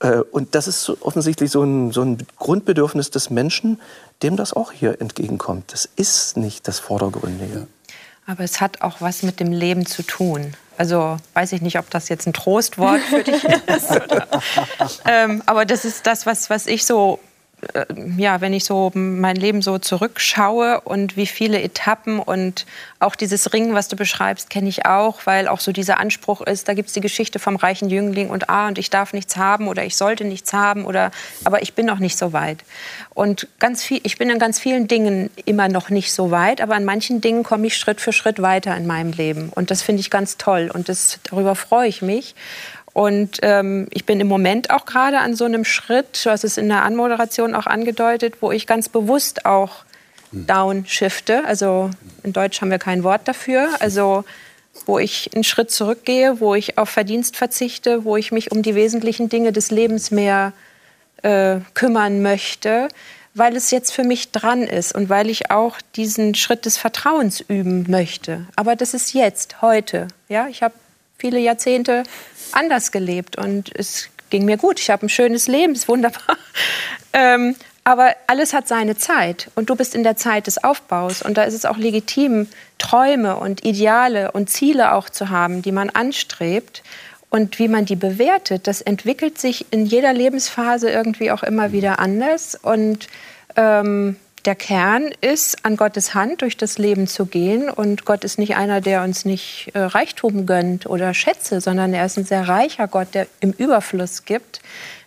[0.00, 3.80] Äh, und das ist offensichtlich so ein, so ein Grundbedürfnis des Menschen,
[4.22, 5.72] dem das auch hier entgegenkommt.
[5.72, 7.66] Das ist nicht das Vordergründige.
[8.26, 10.54] Aber es hat auch was mit dem Leben zu tun.
[10.78, 14.00] Also weiß ich nicht, ob das jetzt ein Trostwort für dich ist.
[15.06, 17.18] ähm, aber das ist das, was, was ich so
[18.16, 22.66] ja, wenn ich so mein Leben so zurückschaue und wie viele Etappen und
[22.98, 26.68] auch dieses Ringen, was du beschreibst, kenne ich auch, weil auch so dieser Anspruch ist,
[26.68, 29.68] da gibt es die Geschichte vom reichen Jüngling und ah, und ich darf nichts haben
[29.68, 31.12] oder ich sollte nichts haben oder
[31.44, 32.58] aber ich bin noch nicht so weit.
[33.14, 36.74] Und ganz viel, ich bin in ganz vielen Dingen immer noch nicht so weit, aber
[36.74, 39.50] an manchen Dingen komme ich Schritt für Schritt weiter in meinem Leben.
[39.50, 42.34] Und das finde ich ganz toll und das, darüber freue ich mich.
[42.92, 46.58] Und ähm, ich bin im Moment auch gerade an so einem Schritt, du hast es
[46.58, 49.84] in der Anmoderation auch angedeutet, wo ich ganz bewusst auch
[50.32, 51.44] downshifte.
[51.44, 51.90] Also
[52.22, 53.68] in Deutsch haben wir kein Wort dafür.
[53.80, 54.24] Also
[54.86, 58.74] wo ich einen Schritt zurückgehe, wo ich auf Verdienst verzichte, wo ich mich um die
[58.74, 60.52] wesentlichen Dinge des Lebens mehr
[61.22, 62.88] äh, kümmern möchte,
[63.34, 67.40] weil es jetzt für mich dran ist und weil ich auch diesen Schritt des Vertrauens
[67.40, 68.46] üben möchte.
[68.56, 70.08] Aber das ist jetzt, heute.
[70.28, 70.74] Ja, ich habe
[71.22, 72.02] viele Jahrzehnte
[72.50, 74.80] anders gelebt und es ging mir gut.
[74.80, 76.36] Ich habe ein schönes Leben, ist wunderbar.
[77.14, 81.36] Ähm, aber alles hat seine Zeit und du bist in der Zeit des Aufbaus und
[81.36, 85.90] da ist es auch legitim, Träume und Ideale und Ziele auch zu haben, die man
[85.90, 86.82] anstrebt
[87.28, 88.66] und wie man die bewertet.
[88.66, 93.08] Das entwickelt sich in jeder Lebensphase irgendwie auch immer wieder anders und
[93.56, 97.70] ähm, der Kern ist, an Gottes Hand durch das Leben zu gehen.
[97.70, 102.06] Und Gott ist nicht einer, der uns nicht äh, Reichtum gönnt oder Schätze, sondern er
[102.06, 104.60] ist ein sehr reicher Gott, der im Überfluss gibt.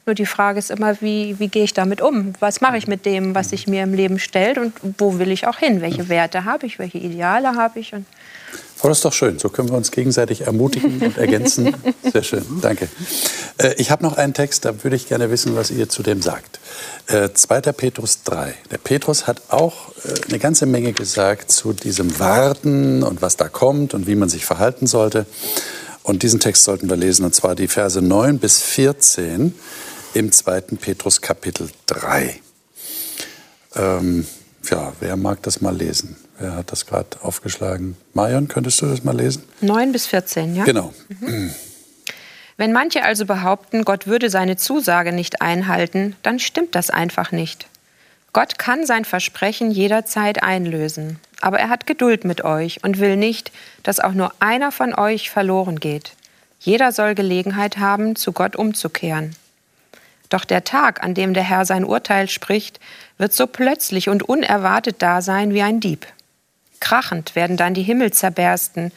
[0.05, 2.33] Nur die Frage ist immer, wie, wie gehe ich damit um?
[2.39, 5.47] Was mache ich mit dem, was sich mir im Leben stellt und wo will ich
[5.47, 5.81] auch hin?
[5.81, 6.77] Welche Werte habe ich?
[6.77, 7.93] Welche Ideale habe ich?
[7.93, 8.05] Und
[8.81, 9.39] Oh, das ist doch schön.
[9.39, 11.75] So können wir uns gegenseitig ermutigen und ergänzen.
[12.11, 12.45] Sehr schön.
[12.61, 12.89] Danke.
[13.57, 16.21] Äh, ich habe noch einen Text, da würde ich gerne wissen, was ihr zu dem
[16.21, 16.59] sagt.
[17.07, 17.61] Äh, 2.
[17.61, 18.53] Petrus 3.
[18.71, 23.47] Der Petrus hat auch äh, eine ganze Menge gesagt zu diesem Warten und was da
[23.47, 25.25] kommt und wie man sich verhalten sollte.
[26.03, 29.55] Und diesen Text sollten wir lesen, und zwar die Verse 9 bis 14
[30.13, 30.61] im 2.
[30.79, 32.39] Petrus Kapitel 3.
[33.75, 34.27] Ähm,
[34.69, 36.15] ja, wer mag das mal lesen?
[36.37, 37.95] Wer hat das gerade aufgeschlagen?
[38.13, 39.43] Marion, könntest du das mal lesen?
[39.61, 40.63] 9 bis 14, ja?
[40.63, 40.93] Genau.
[41.21, 41.53] Mhm.
[42.57, 47.67] Wenn manche also behaupten, Gott würde seine Zusage nicht einhalten, dann stimmt das einfach nicht.
[48.31, 53.51] Gott kann sein Versprechen jederzeit einlösen, aber er hat Geduld mit euch und will nicht,
[53.83, 56.11] dass auch nur einer von euch verloren geht.
[56.59, 59.35] Jeder soll Gelegenheit haben, zu Gott umzukehren.
[60.29, 62.79] Doch der Tag, an dem der Herr sein Urteil spricht,
[63.17, 66.05] wird so plötzlich und unerwartet da sein wie ein Dieb.
[66.85, 68.91] Krachend werden dann die Himmel zerbersten,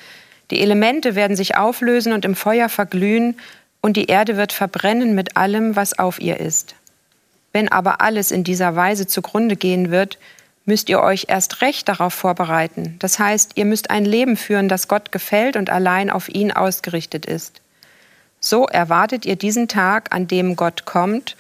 [0.51, 3.39] die Elemente werden sich auflösen und im Feuer verglühen,
[3.81, 6.75] und die Erde wird verbrennen mit allem, was auf ihr ist.
[7.53, 10.19] Wenn aber alles in dieser Weise zugrunde gehen wird,
[10.67, 12.97] müsst ihr euch erst recht darauf vorbereiten.
[12.99, 17.25] Das heißt, ihr müsst ein Leben führen, das Gott gefällt und allein auf ihn ausgerichtet
[17.25, 17.63] ist.
[18.39, 21.37] So erwartet ihr diesen Tag, an dem Gott kommt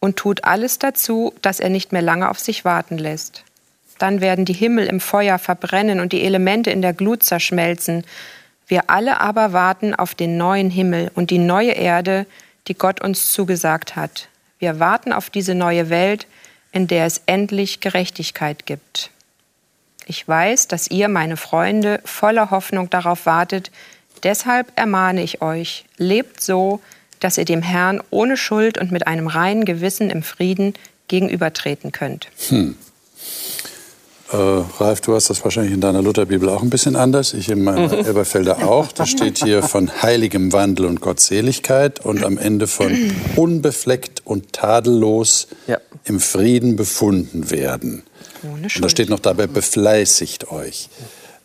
[0.00, 3.44] und tut alles dazu, dass er nicht mehr lange auf sich warten lässt.
[4.02, 8.02] Dann werden die Himmel im Feuer verbrennen und die Elemente in der Glut zerschmelzen.
[8.66, 12.26] Wir alle aber warten auf den neuen Himmel und die neue Erde,
[12.66, 14.26] die Gott uns zugesagt hat.
[14.58, 16.26] Wir warten auf diese neue Welt,
[16.72, 19.10] in der es endlich Gerechtigkeit gibt.
[20.06, 23.70] Ich weiß, dass ihr, meine Freunde, voller Hoffnung darauf wartet.
[24.24, 26.80] Deshalb ermahne ich euch, lebt so,
[27.20, 30.74] dass ihr dem Herrn ohne Schuld und mit einem reinen Gewissen im Frieden
[31.06, 32.26] gegenübertreten könnt.
[32.48, 32.76] Hm.
[34.32, 37.34] Äh, Ralf, du hast das wahrscheinlich in deiner Lutherbibel auch ein bisschen anders.
[37.34, 37.92] Ich in meiner.
[38.06, 38.90] Elberfelder auch.
[38.92, 45.48] Da steht hier von heiligem Wandel und Gottseligkeit und am Ende von unbefleckt und tadellos
[45.66, 45.78] ja.
[46.04, 48.04] im Frieden befunden werden.
[48.42, 50.88] Ohne Und da steht noch dabei, befleißigt euch.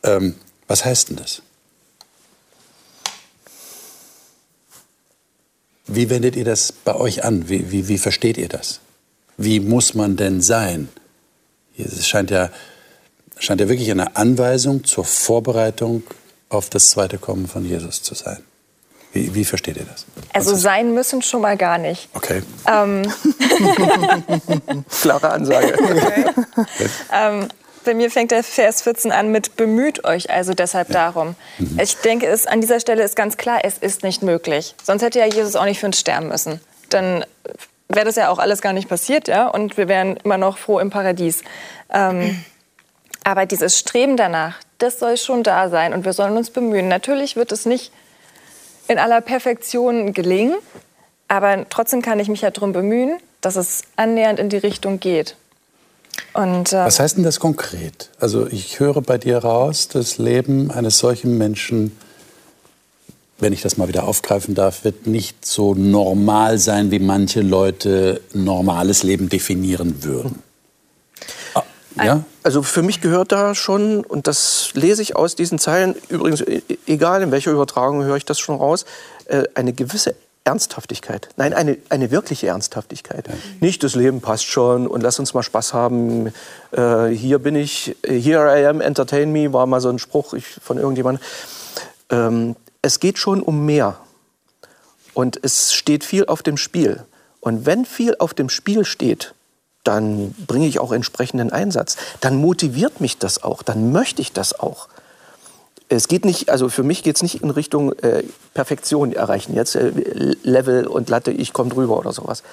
[0.03, 0.35] Ähm,
[0.67, 1.41] was heißt denn das?
[5.87, 7.49] Wie wendet ihr das bei euch an?
[7.49, 8.79] Wie, wie, wie versteht ihr das?
[9.37, 10.89] Wie muss man denn sein?
[11.77, 12.49] Es scheint ja
[13.39, 16.03] scheint ja wirklich eine Anweisung zur Vorbereitung
[16.49, 18.37] auf das zweite Kommen von Jesus zu sein.
[19.13, 20.05] Wie, wie versteht ihr das?
[20.33, 22.09] Also sein müssen schon mal gar nicht.
[22.13, 22.43] Okay.
[22.67, 23.03] Ähm.
[25.01, 25.75] Klare Ansage.
[26.57, 26.89] Okay.
[27.13, 27.47] ähm,
[27.85, 31.11] bei mir fängt der Vers 14 an mit bemüht euch also deshalb ja.
[31.11, 31.35] darum.
[31.57, 31.79] Mhm.
[31.79, 34.75] Ich denke, es, an dieser Stelle ist ganz klar, es ist nicht möglich.
[34.83, 36.59] Sonst hätte ja Jesus auch nicht für uns sterben müssen.
[36.89, 37.23] Dann
[37.87, 40.79] wäre das ja auch alles gar nicht passiert, ja, und wir wären immer noch froh
[40.79, 41.43] im Paradies.
[41.93, 42.43] Ähm,
[43.27, 46.87] aber dieses Streben danach, das soll schon da sein und wir sollen uns bemühen.
[46.87, 47.91] Natürlich wird es nicht
[48.87, 50.55] in aller Perfektion gelingen,
[51.27, 55.35] aber trotzdem kann ich mich ja darum bemühen, dass es annähernd in die Richtung geht.
[56.33, 58.11] Und, äh Was heißt denn das konkret?
[58.17, 61.97] Also ich höre bei dir raus, das Leben eines solchen Menschen
[63.39, 68.21] wenn ich das mal wieder aufgreifen darf, wird nicht so normal sein, wie manche Leute
[68.33, 70.41] normales Leben definieren würden.
[72.05, 72.23] Ja?
[72.43, 76.61] Also für mich gehört da schon, und das lese ich aus diesen Zeilen, übrigens e-
[76.85, 78.85] egal in welcher Übertragung höre ich das schon raus,
[79.25, 81.27] äh, eine gewisse Ernsthaftigkeit.
[81.35, 83.27] Nein, eine, eine wirkliche Ernsthaftigkeit.
[83.27, 83.33] Ja.
[83.59, 86.33] Nicht das Leben passt schon und lass uns mal Spaß haben.
[86.71, 90.77] Äh, hier bin ich, here I am, entertain me, war mal so ein Spruch von
[90.77, 91.21] irgendjemandem.
[92.09, 93.97] Ähm, es geht schon um mehr.
[95.13, 97.03] Und es steht viel auf dem Spiel.
[97.41, 99.33] Und wenn viel auf dem Spiel steht,
[99.87, 101.95] dann bringe ich auch entsprechenden Einsatz.
[102.19, 103.63] Dann motiviert mich das auch.
[103.63, 104.89] Dann möchte ich das auch.
[105.89, 108.23] Es geht nicht, also für mich geht es nicht in Richtung äh,
[108.53, 109.55] Perfektion erreichen.
[109.55, 109.91] Jetzt äh,
[110.43, 112.43] Level und Latte, ich komme drüber oder sowas.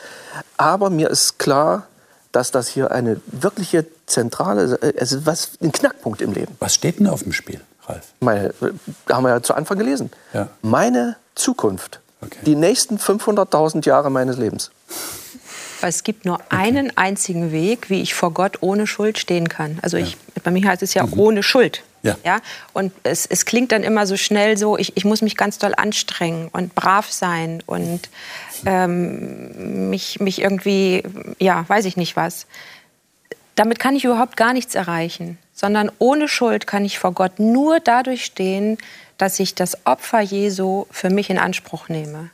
[0.57, 1.89] Aber mir ist klar,
[2.31, 6.55] dass das hier eine wirkliche zentrale, äh, es ist was, ein Knackpunkt im Leben.
[6.61, 7.61] Was steht denn auf dem Spiel?
[7.87, 8.05] Ralf?
[8.21, 8.55] Meine,
[9.11, 10.11] haben wir ja zu Anfang gelesen.
[10.33, 10.49] Ja.
[10.63, 11.99] Meine Zukunft.
[12.21, 12.39] Okay.
[12.47, 14.71] Die nächsten 500.000 Jahre meines Lebens.
[15.85, 16.47] Weil es gibt nur okay.
[16.49, 19.79] einen einzigen Weg, wie ich vor Gott ohne Schuld stehen kann.
[19.83, 20.43] Also ich, ja.
[20.43, 21.19] bei mir heißt es ja mhm.
[21.19, 21.83] ohne Schuld.
[22.03, 22.17] Ja.
[22.25, 22.39] ja?
[22.73, 25.75] Und es, es klingt dann immer so schnell so, ich, ich muss mich ganz doll
[25.77, 28.09] anstrengen und brav sein und
[28.65, 31.03] ähm, mich, mich irgendwie,
[31.39, 32.47] ja, weiß ich nicht was.
[33.55, 37.81] Damit kann ich überhaupt gar nichts erreichen sondern ohne Schuld kann ich vor Gott nur
[37.81, 38.77] dadurch stehen,
[39.17, 42.31] dass ich das Opfer Jesu für mich in Anspruch nehme.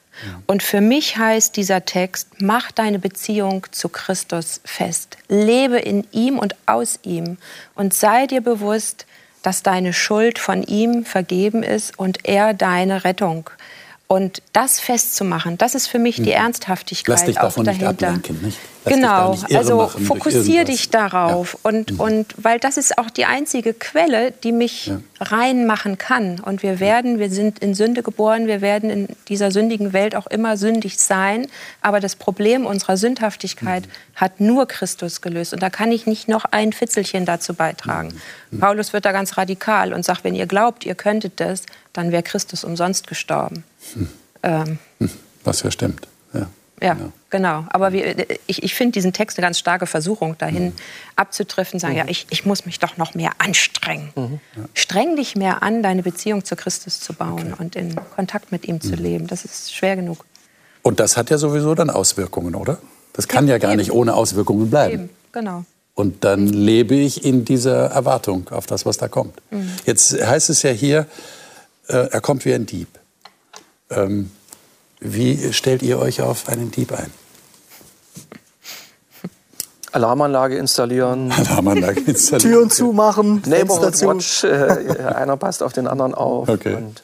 [0.46, 5.16] Und für mich heißt dieser Text, mach deine Beziehung zu Christus fest.
[5.28, 7.38] Lebe in ihm und aus ihm
[7.74, 9.06] und sei dir bewusst,
[9.42, 13.50] dass deine Schuld von ihm vergeben ist und er deine Rettung.
[14.10, 16.42] Und das festzumachen, das ist für mich die mhm.
[16.42, 17.92] Ernsthaftigkeit Lass dich davon dahinter.
[17.92, 18.58] Nicht ablenken, nicht?
[18.84, 21.52] Lass genau, also fokussiere dich darauf.
[21.52, 21.70] Ja.
[21.70, 22.00] Und, mhm.
[22.00, 25.00] und weil das ist auch die einzige Quelle, die mich ja.
[25.20, 26.40] reinmachen kann.
[26.40, 30.26] Und wir werden, wir sind in Sünde geboren, wir werden in dieser sündigen Welt auch
[30.26, 31.46] immer sündig sein.
[31.80, 33.90] Aber das Problem unserer Sündhaftigkeit mhm.
[34.16, 35.52] hat nur Christus gelöst.
[35.52, 38.08] Und da kann ich nicht noch ein Fitzelchen dazu beitragen.
[38.08, 38.56] Mhm.
[38.56, 38.60] mhm.
[38.60, 41.62] Paulus wird da ganz radikal und sagt, wenn ihr glaubt, ihr könntet das,
[41.92, 43.64] dann wäre Christus umsonst gestorben.
[43.94, 44.08] Hm.
[44.42, 45.10] Ähm, hm.
[45.44, 46.06] Was ja stimmt.
[46.32, 46.46] Ja,
[46.80, 47.12] ja genau.
[47.30, 47.64] genau.
[47.70, 50.72] Aber wir, ich, ich finde diesen Text eine ganz starke Versuchung, dahin mhm.
[51.16, 51.98] abzutreffen, sagen, mhm.
[51.98, 54.10] ja, ich, ich muss mich doch noch mehr anstrengen.
[54.14, 54.40] Mhm.
[54.56, 54.62] Ja.
[54.74, 57.62] Streng dich mehr an, deine Beziehung zu Christus zu bauen okay.
[57.62, 59.02] und in Kontakt mit ihm zu mhm.
[59.02, 59.26] leben.
[59.26, 60.24] Das ist schwer genug.
[60.82, 62.78] Und das hat ja sowieso dann Auswirkungen, oder?
[63.12, 63.78] Das kann ja, ja gar eben.
[63.78, 64.94] nicht ohne Auswirkungen bleiben.
[64.94, 65.10] Eben.
[65.32, 65.64] Genau.
[65.94, 69.34] Und dann lebe ich in dieser Erwartung auf das, was da kommt.
[69.50, 69.70] Mhm.
[69.84, 71.06] Jetzt heißt es ja hier,
[71.90, 72.88] äh, er kommt wie ein Dieb.
[73.90, 74.30] Ähm,
[75.00, 77.10] wie stellt ihr euch auf einen Dieb ein?
[79.92, 81.32] Alarmanlage installieren.
[81.36, 82.52] Alarmanlage installieren.
[82.52, 83.42] Türen zumachen.
[83.46, 84.00] Neighborhood.
[84.02, 84.44] Watch.
[84.44, 86.48] Äh, einer passt auf den anderen auf.
[86.48, 86.76] Okay.
[86.76, 87.02] Und,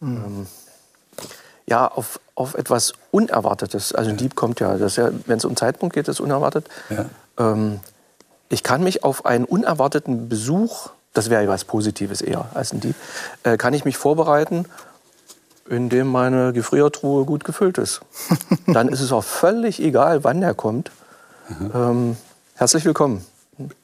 [0.00, 0.46] ähm,
[1.66, 3.94] ja, auf, auf etwas Unerwartetes.
[3.94, 6.68] Also ein Dieb kommt ja, ja wenn es um Zeitpunkt geht, ist unerwartet.
[6.88, 7.04] Ja.
[7.38, 7.80] Ähm,
[8.48, 12.80] ich kann mich auf einen unerwarteten Besuch, das wäre ja was Positives eher als ein
[12.80, 12.94] Dieb,
[13.42, 14.66] äh, kann ich mich vorbereiten
[15.70, 18.00] in dem meine Gefriertruhe gut gefüllt ist.
[18.66, 20.90] Dann ist es auch völlig egal, wann er kommt.
[21.72, 22.16] Ähm,
[22.54, 23.24] herzlich willkommen.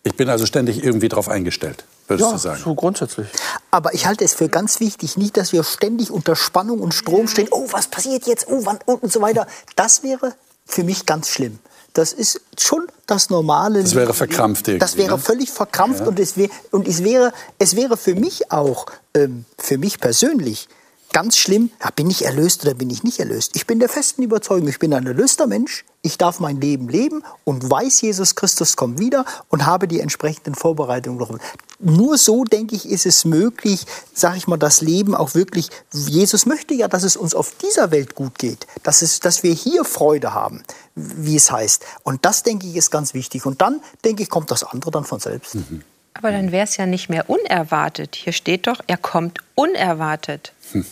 [0.02, 2.60] Ich bin also ständig irgendwie darauf eingestellt, würdest ja, du sagen?
[2.62, 3.28] so grundsätzlich.
[3.70, 7.28] Aber ich halte es für ganz wichtig, nicht, dass wir ständig unter Spannung und Strom
[7.28, 7.48] stehen.
[7.50, 8.48] Oh, was passiert jetzt?
[8.48, 8.78] Oh, wann?
[8.86, 9.46] Und so weiter.
[9.76, 10.32] Das wäre
[10.64, 11.58] für mich ganz schlimm.
[11.96, 13.80] Das ist schon das normale.
[13.82, 14.68] Das wäre verkrampft.
[14.68, 15.18] Irgendwie, das wäre ne?
[15.18, 16.06] völlig verkrampft ja.
[16.06, 18.84] und, es, wär, und es, wäre, es wäre für mich auch,
[19.14, 20.68] ähm, für mich persönlich,
[21.16, 23.52] ganz schlimm, ja, bin ich erlöst oder bin ich nicht erlöst?
[23.56, 27.22] Ich bin der festen Überzeugung, ich bin ein erlöster Mensch, ich darf mein Leben leben
[27.44, 31.40] und weiß, Jesus Christus kommt wieder und habe die entsprechenden Vorbereitungen.
[31.78, 36.44] Nur so, denke ich, ist es möglich, sage ich mal, das Leben auch wirklich, Jesus
[36.44, 39.86] möchte ja, dass es uns auf dieser Welt gut geht, dass, es, dass wir hier
[39.86, 40.64] Freude haben,
[40.96, 41.82] wie es heißt.
[42.02, 43.46] Und das, denke ich, ist ganz wichtig.
[43.46, 45.54] Und dann, denke ich, kommt das andere dann von selbst.
[45.54, 45.82] Mhm.
[46.12, 48.16] Aber dann wäre es ja nicht mehr unerwartet.
[48.16, 50.52] Hier steht doch, er kommt unerwartet.
[50.72, 50.84] Hm.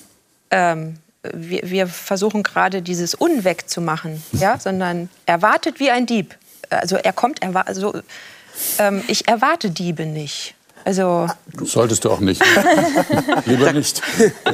[0.54, 0.94] Ähm,
[1.32, 4.58] wir, wir, versuchen gerade dieses Unweg zu machen, ja?
[4.58, 6.36] sondern erwartet wie ein Dieb.
[6.68, 7.94] Also er kommt, also,
[8.78, 10.54] ähm, ich erwarte Diebe nicht.
[10.84, 11.28] Also
[11.62, 12.42] Solltest du auch nicht.
[13.46, 14.02] Lieber nicht.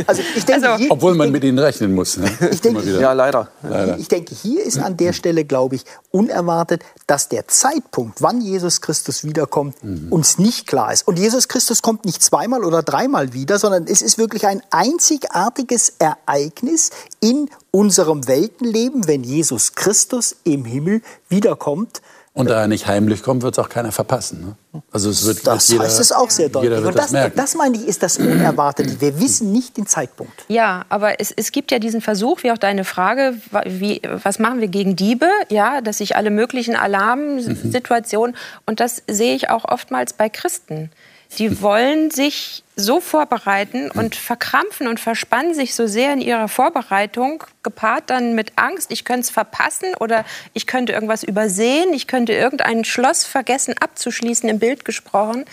[0.07, 2.17] Also ich denke, also, Obwohl man mit ihnen rechnen muss.
[2.19, 2.31] Ne?
[2.53, 3.49] Ich denke, ja, leider.
[3.63, 3.99] leider.
[3.99, 8.81] Ich denke, hier ist an der Stelle, glaube ich, unerwartet, dass der Zeitpunkt, wann Jesus
[8.81, 10.13] Christus wiederkommt, mhm.
[10.13, 11.09] uns nicht klar ist.
[11.09, 15.95] Und Jesus Christus kommt nicht zweimal oder dreimal wieder, sondern es ist wirklich ein einzigartiges
[15.99, 22.03] Ereignis in unserem Weltenleben, wenn Jesus Christus im Himmel wiederkommt
[22.33, 24.57] Und da er nicht heimlich kommt, wird es auch keiner verpassen.
[24.73, 24.83] Ne?
[24.93, 26.79] Also es wird das jeder, heißt es auch sehr deutlich.
[26.85, 29.01] Und das, das, das, meine ich, ist das Unerwartete.
[29.01, 30.45] Wir wissen nicht den Zeitpunkt.
[30.47, 33.35] Ja, aber es, es gibt ja diesen Versuch, wie auch deine Frage,
[33.67, 35.27] wie, was machen wir gegen Diebe?
[35.49, 38.61] Ja, dass sich alle möglichen Alarmsituationen, mhm.
[38.65, 40.91] und das sehe ich auch oftmals bei Christen
[41.39, 47.45] die wollen sich so vorbereiten und verkrampfen und verspannen sich so sehr in ihrer Vorbereitung,
[47.63, 50.25] gepaart dann mit Angst, ich könnte es verpassen oder
[50.55, 55.45] ich könnte irgendwas übersehen, ich könnte irgendein Schloss vergessen abzuschließen, im Bild gesprochen.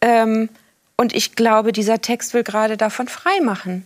[0.00, 0.48] Ähm,
[0.96, 3.84] und ich glaube, dieser Text will gerade davon frei machen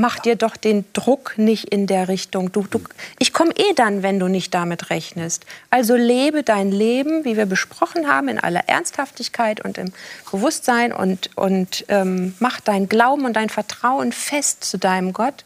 [0.00, 2.50] mach dir doch den Druck nicht in der Richtung.
[2.50, 2.80] Du, du,
[3.18, 5.44] ich komme eh dann, wenn du nicht damit rechnest.
[5.68, 9.92] Also lebe dein Leben, wie wir besprochen haben, in aller Ernsthaftigkeit und im
[10.30, 15.44] Bewusstsein und, und ähm, mach dein Glauben und dein Vertrauen fest zu deinem Gott.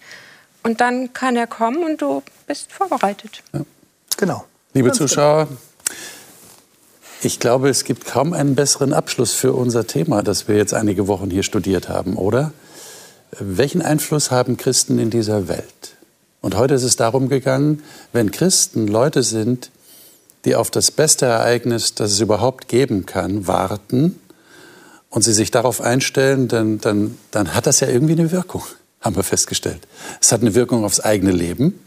[0.62, 3.42] Und dann kann er kommen und du bist vorbereitet.
[3.52, 3.62] Ja.
[4.16, 4.44] Genau.
[4.72, 5.58] Liebe Ganz Zuschauer, genau.
[7.22, 11.08] ich glaube, es gibt kaum einen besseren Abschluss für unser Thema, das wir jetzt einige
[11.08, 12.52] Wochen hier studiert haben, oder?
[13.38, 15.96] Welchen Einfluss haben Christen in dieser Welt?
[16.40, 17.82] Und heute ist es darum gegangen,
[18.12, 19.70] wenn Christen Leute sind,
[20.44, 24.20] die auf das beste Ereignis, das es überhaupt geben kann, warten
[25.08, 28.62] und sie sich darauf einstellen, dann, dann, dann hat das ja irgendwie eine Wirkung,
[29.00, 29.88] haben wir festgestellt.
[30.20, 31.80] Es hat eine Wirkung aufs eigene Leben,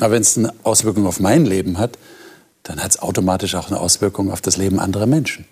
[0.00, 1.98] aber wenn es eine Auswirkung auf mein Leben hat,
[2.62, 5.46] dann hat es automatisch auch eine Auswirkung auf das Leben anderer Menschen.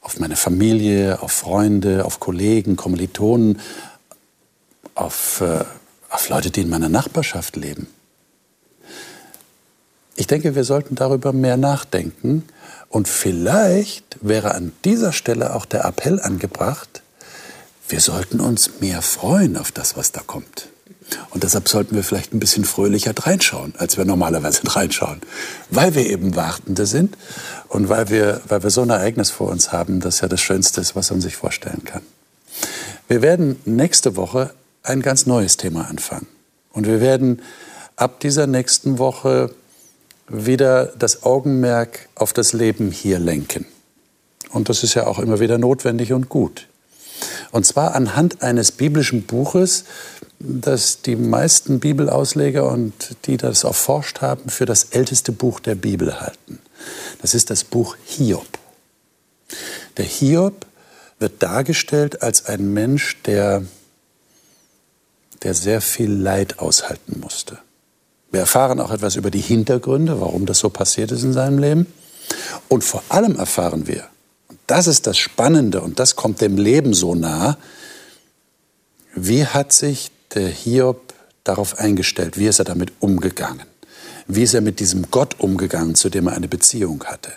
[0.00, 3.60] Auf meine Familie, auf Freunde, auf Kollegen, Kommilitonen,
[5.00, 5.64] auf, äh,
[6.10, 7.86] auf Leute, die in meiner Nachbarschaft leben.
[10.16, 12.44] Ich denke, wir sollten darüber mehr nachdenken.
[12.90, 17.02] Und vielleicht wäre an dieser Stelle auch der Appell angebracht,
[17.88, 20.68] wir sollten uns mehr freuen auf das, was da kommt.
[21.30, 25.22] Und deshalb sollten wir vielleicht ein bisschen fröhlicher reinschauen, als wir normalerweise reinschauen.
[25.70, 27.16] Weil wir eben Wartende sind
[27.68, 30.80] und weil wir, weil wir so ein Ereignis vor uns haben, das ja das Schönste
[30.80, 32.02] ist, was man sich vorstellen kann.
[33.08, 36.26] Wir werden nächste Woche ein ganz neues Thema anfangen.
[36.72, 37.42] Und wir werden
[37.96, 39.54] ab dieser nächsten Woche
[40.28, 43.66] wieder das Augenmerk auf das Leben hier lenken.
[44.50, 46.66] Und das ist ja auch immer wieder notwendig und gut.
[47.50, 49.84] Und zwar anhand eines biblischen Buches,
[50.38, 56.20] das die meisten Bibelausleger und die das erforscht haben, für das älteste Buch der Bibel
[56.20, 56.60] halten.
[57.20, 58.46] Das ist das Buch Hiob.
[59.96, 60.66] Der Hiob
[61.18, 63.64] wird dargestellt als ein Mensch, der
[65.42, 67.58] der sehr viel Leid aushalten musste.
[68.30, 71.86] Wir erfahren auch etwas über die Hintergründe, warum das so passiert ist in seinem Leben.
[72.68, 74.06] Und vor allem erfahren wir,
[74.48, 77.56] und das ist das Spannende und das kommt dem Leben so nah,
[79.14, 81.12] wie hat sich der Hiob
[81.42, 83.66] darauf eingestellt, wie ist er damit umgegangen,
[84.28, 87.32] wie ist er mit diesem Gott umgegangen, zu dem er eine Beziehung hatte.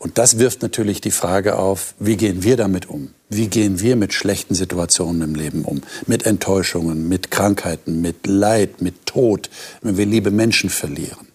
[0.00, 3.10] Und das wirft natürlich die Frage auf, wie gehen wir damit um?
[3.28, 5.82] Wie gehen wir mit schlechten Situationen im Leben um?
[6.06, 9.50] Mit Enttäuschungen, mit Krankheiten, mit Leid, mit Tod,
[9.82, 11.28] wenn wir liebe Menschen verlieren?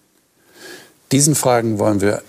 [1.12, 2.22] Diesen Fragen wollen wir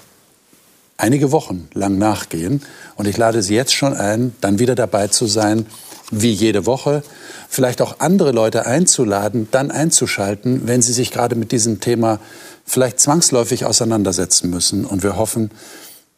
[0.96, 2.62] einige Wochen lang nachgehen.
[2.98, 5.66] Und ich lade Sie jetzt schon ein, dann wieder dabei zu sein,
[6.12, 7.02] wie jede Woche,
[7.50, 12.20] vielleicht auch andere Leute einzuladen, dann einzuschalten, wenn sie sich gerade mit diesem Thema
[12.64, 14.86] vielleicht zwangsläufig auseinandersetzen müssen.
[14.86, 15.52] Und wir hoffen,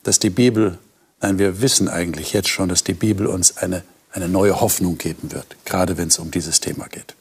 [0.03, 0.77] dass die Bibel,
[1.21, 5.31] nein, wir wissen eigentlich jetzt schon, dass die Bibel uns eine, eine neue Hoffnung geben
[5.31, 7.15] wird, gerade wenn es um dieses Thema geht.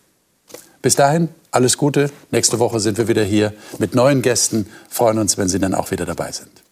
[0.81, 2.11] Bis dahin, alles Gute.
[2.31, 4.67] Nächste Woche sind wir wieder hier mit neuen Gästen.
[4.89, 6.63] Freuen uns, wenn Sie dann auch wieder dabei sind.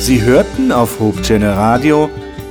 [0.00, 2.08] Sie hörten auf Hope Radio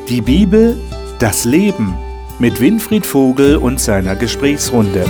[0.10, 0.78] die Bibel,
[1.18, 1.98] das Leben
[2.40, 5.06] mit Winfried Vogel und seiner Gesprächsrunde.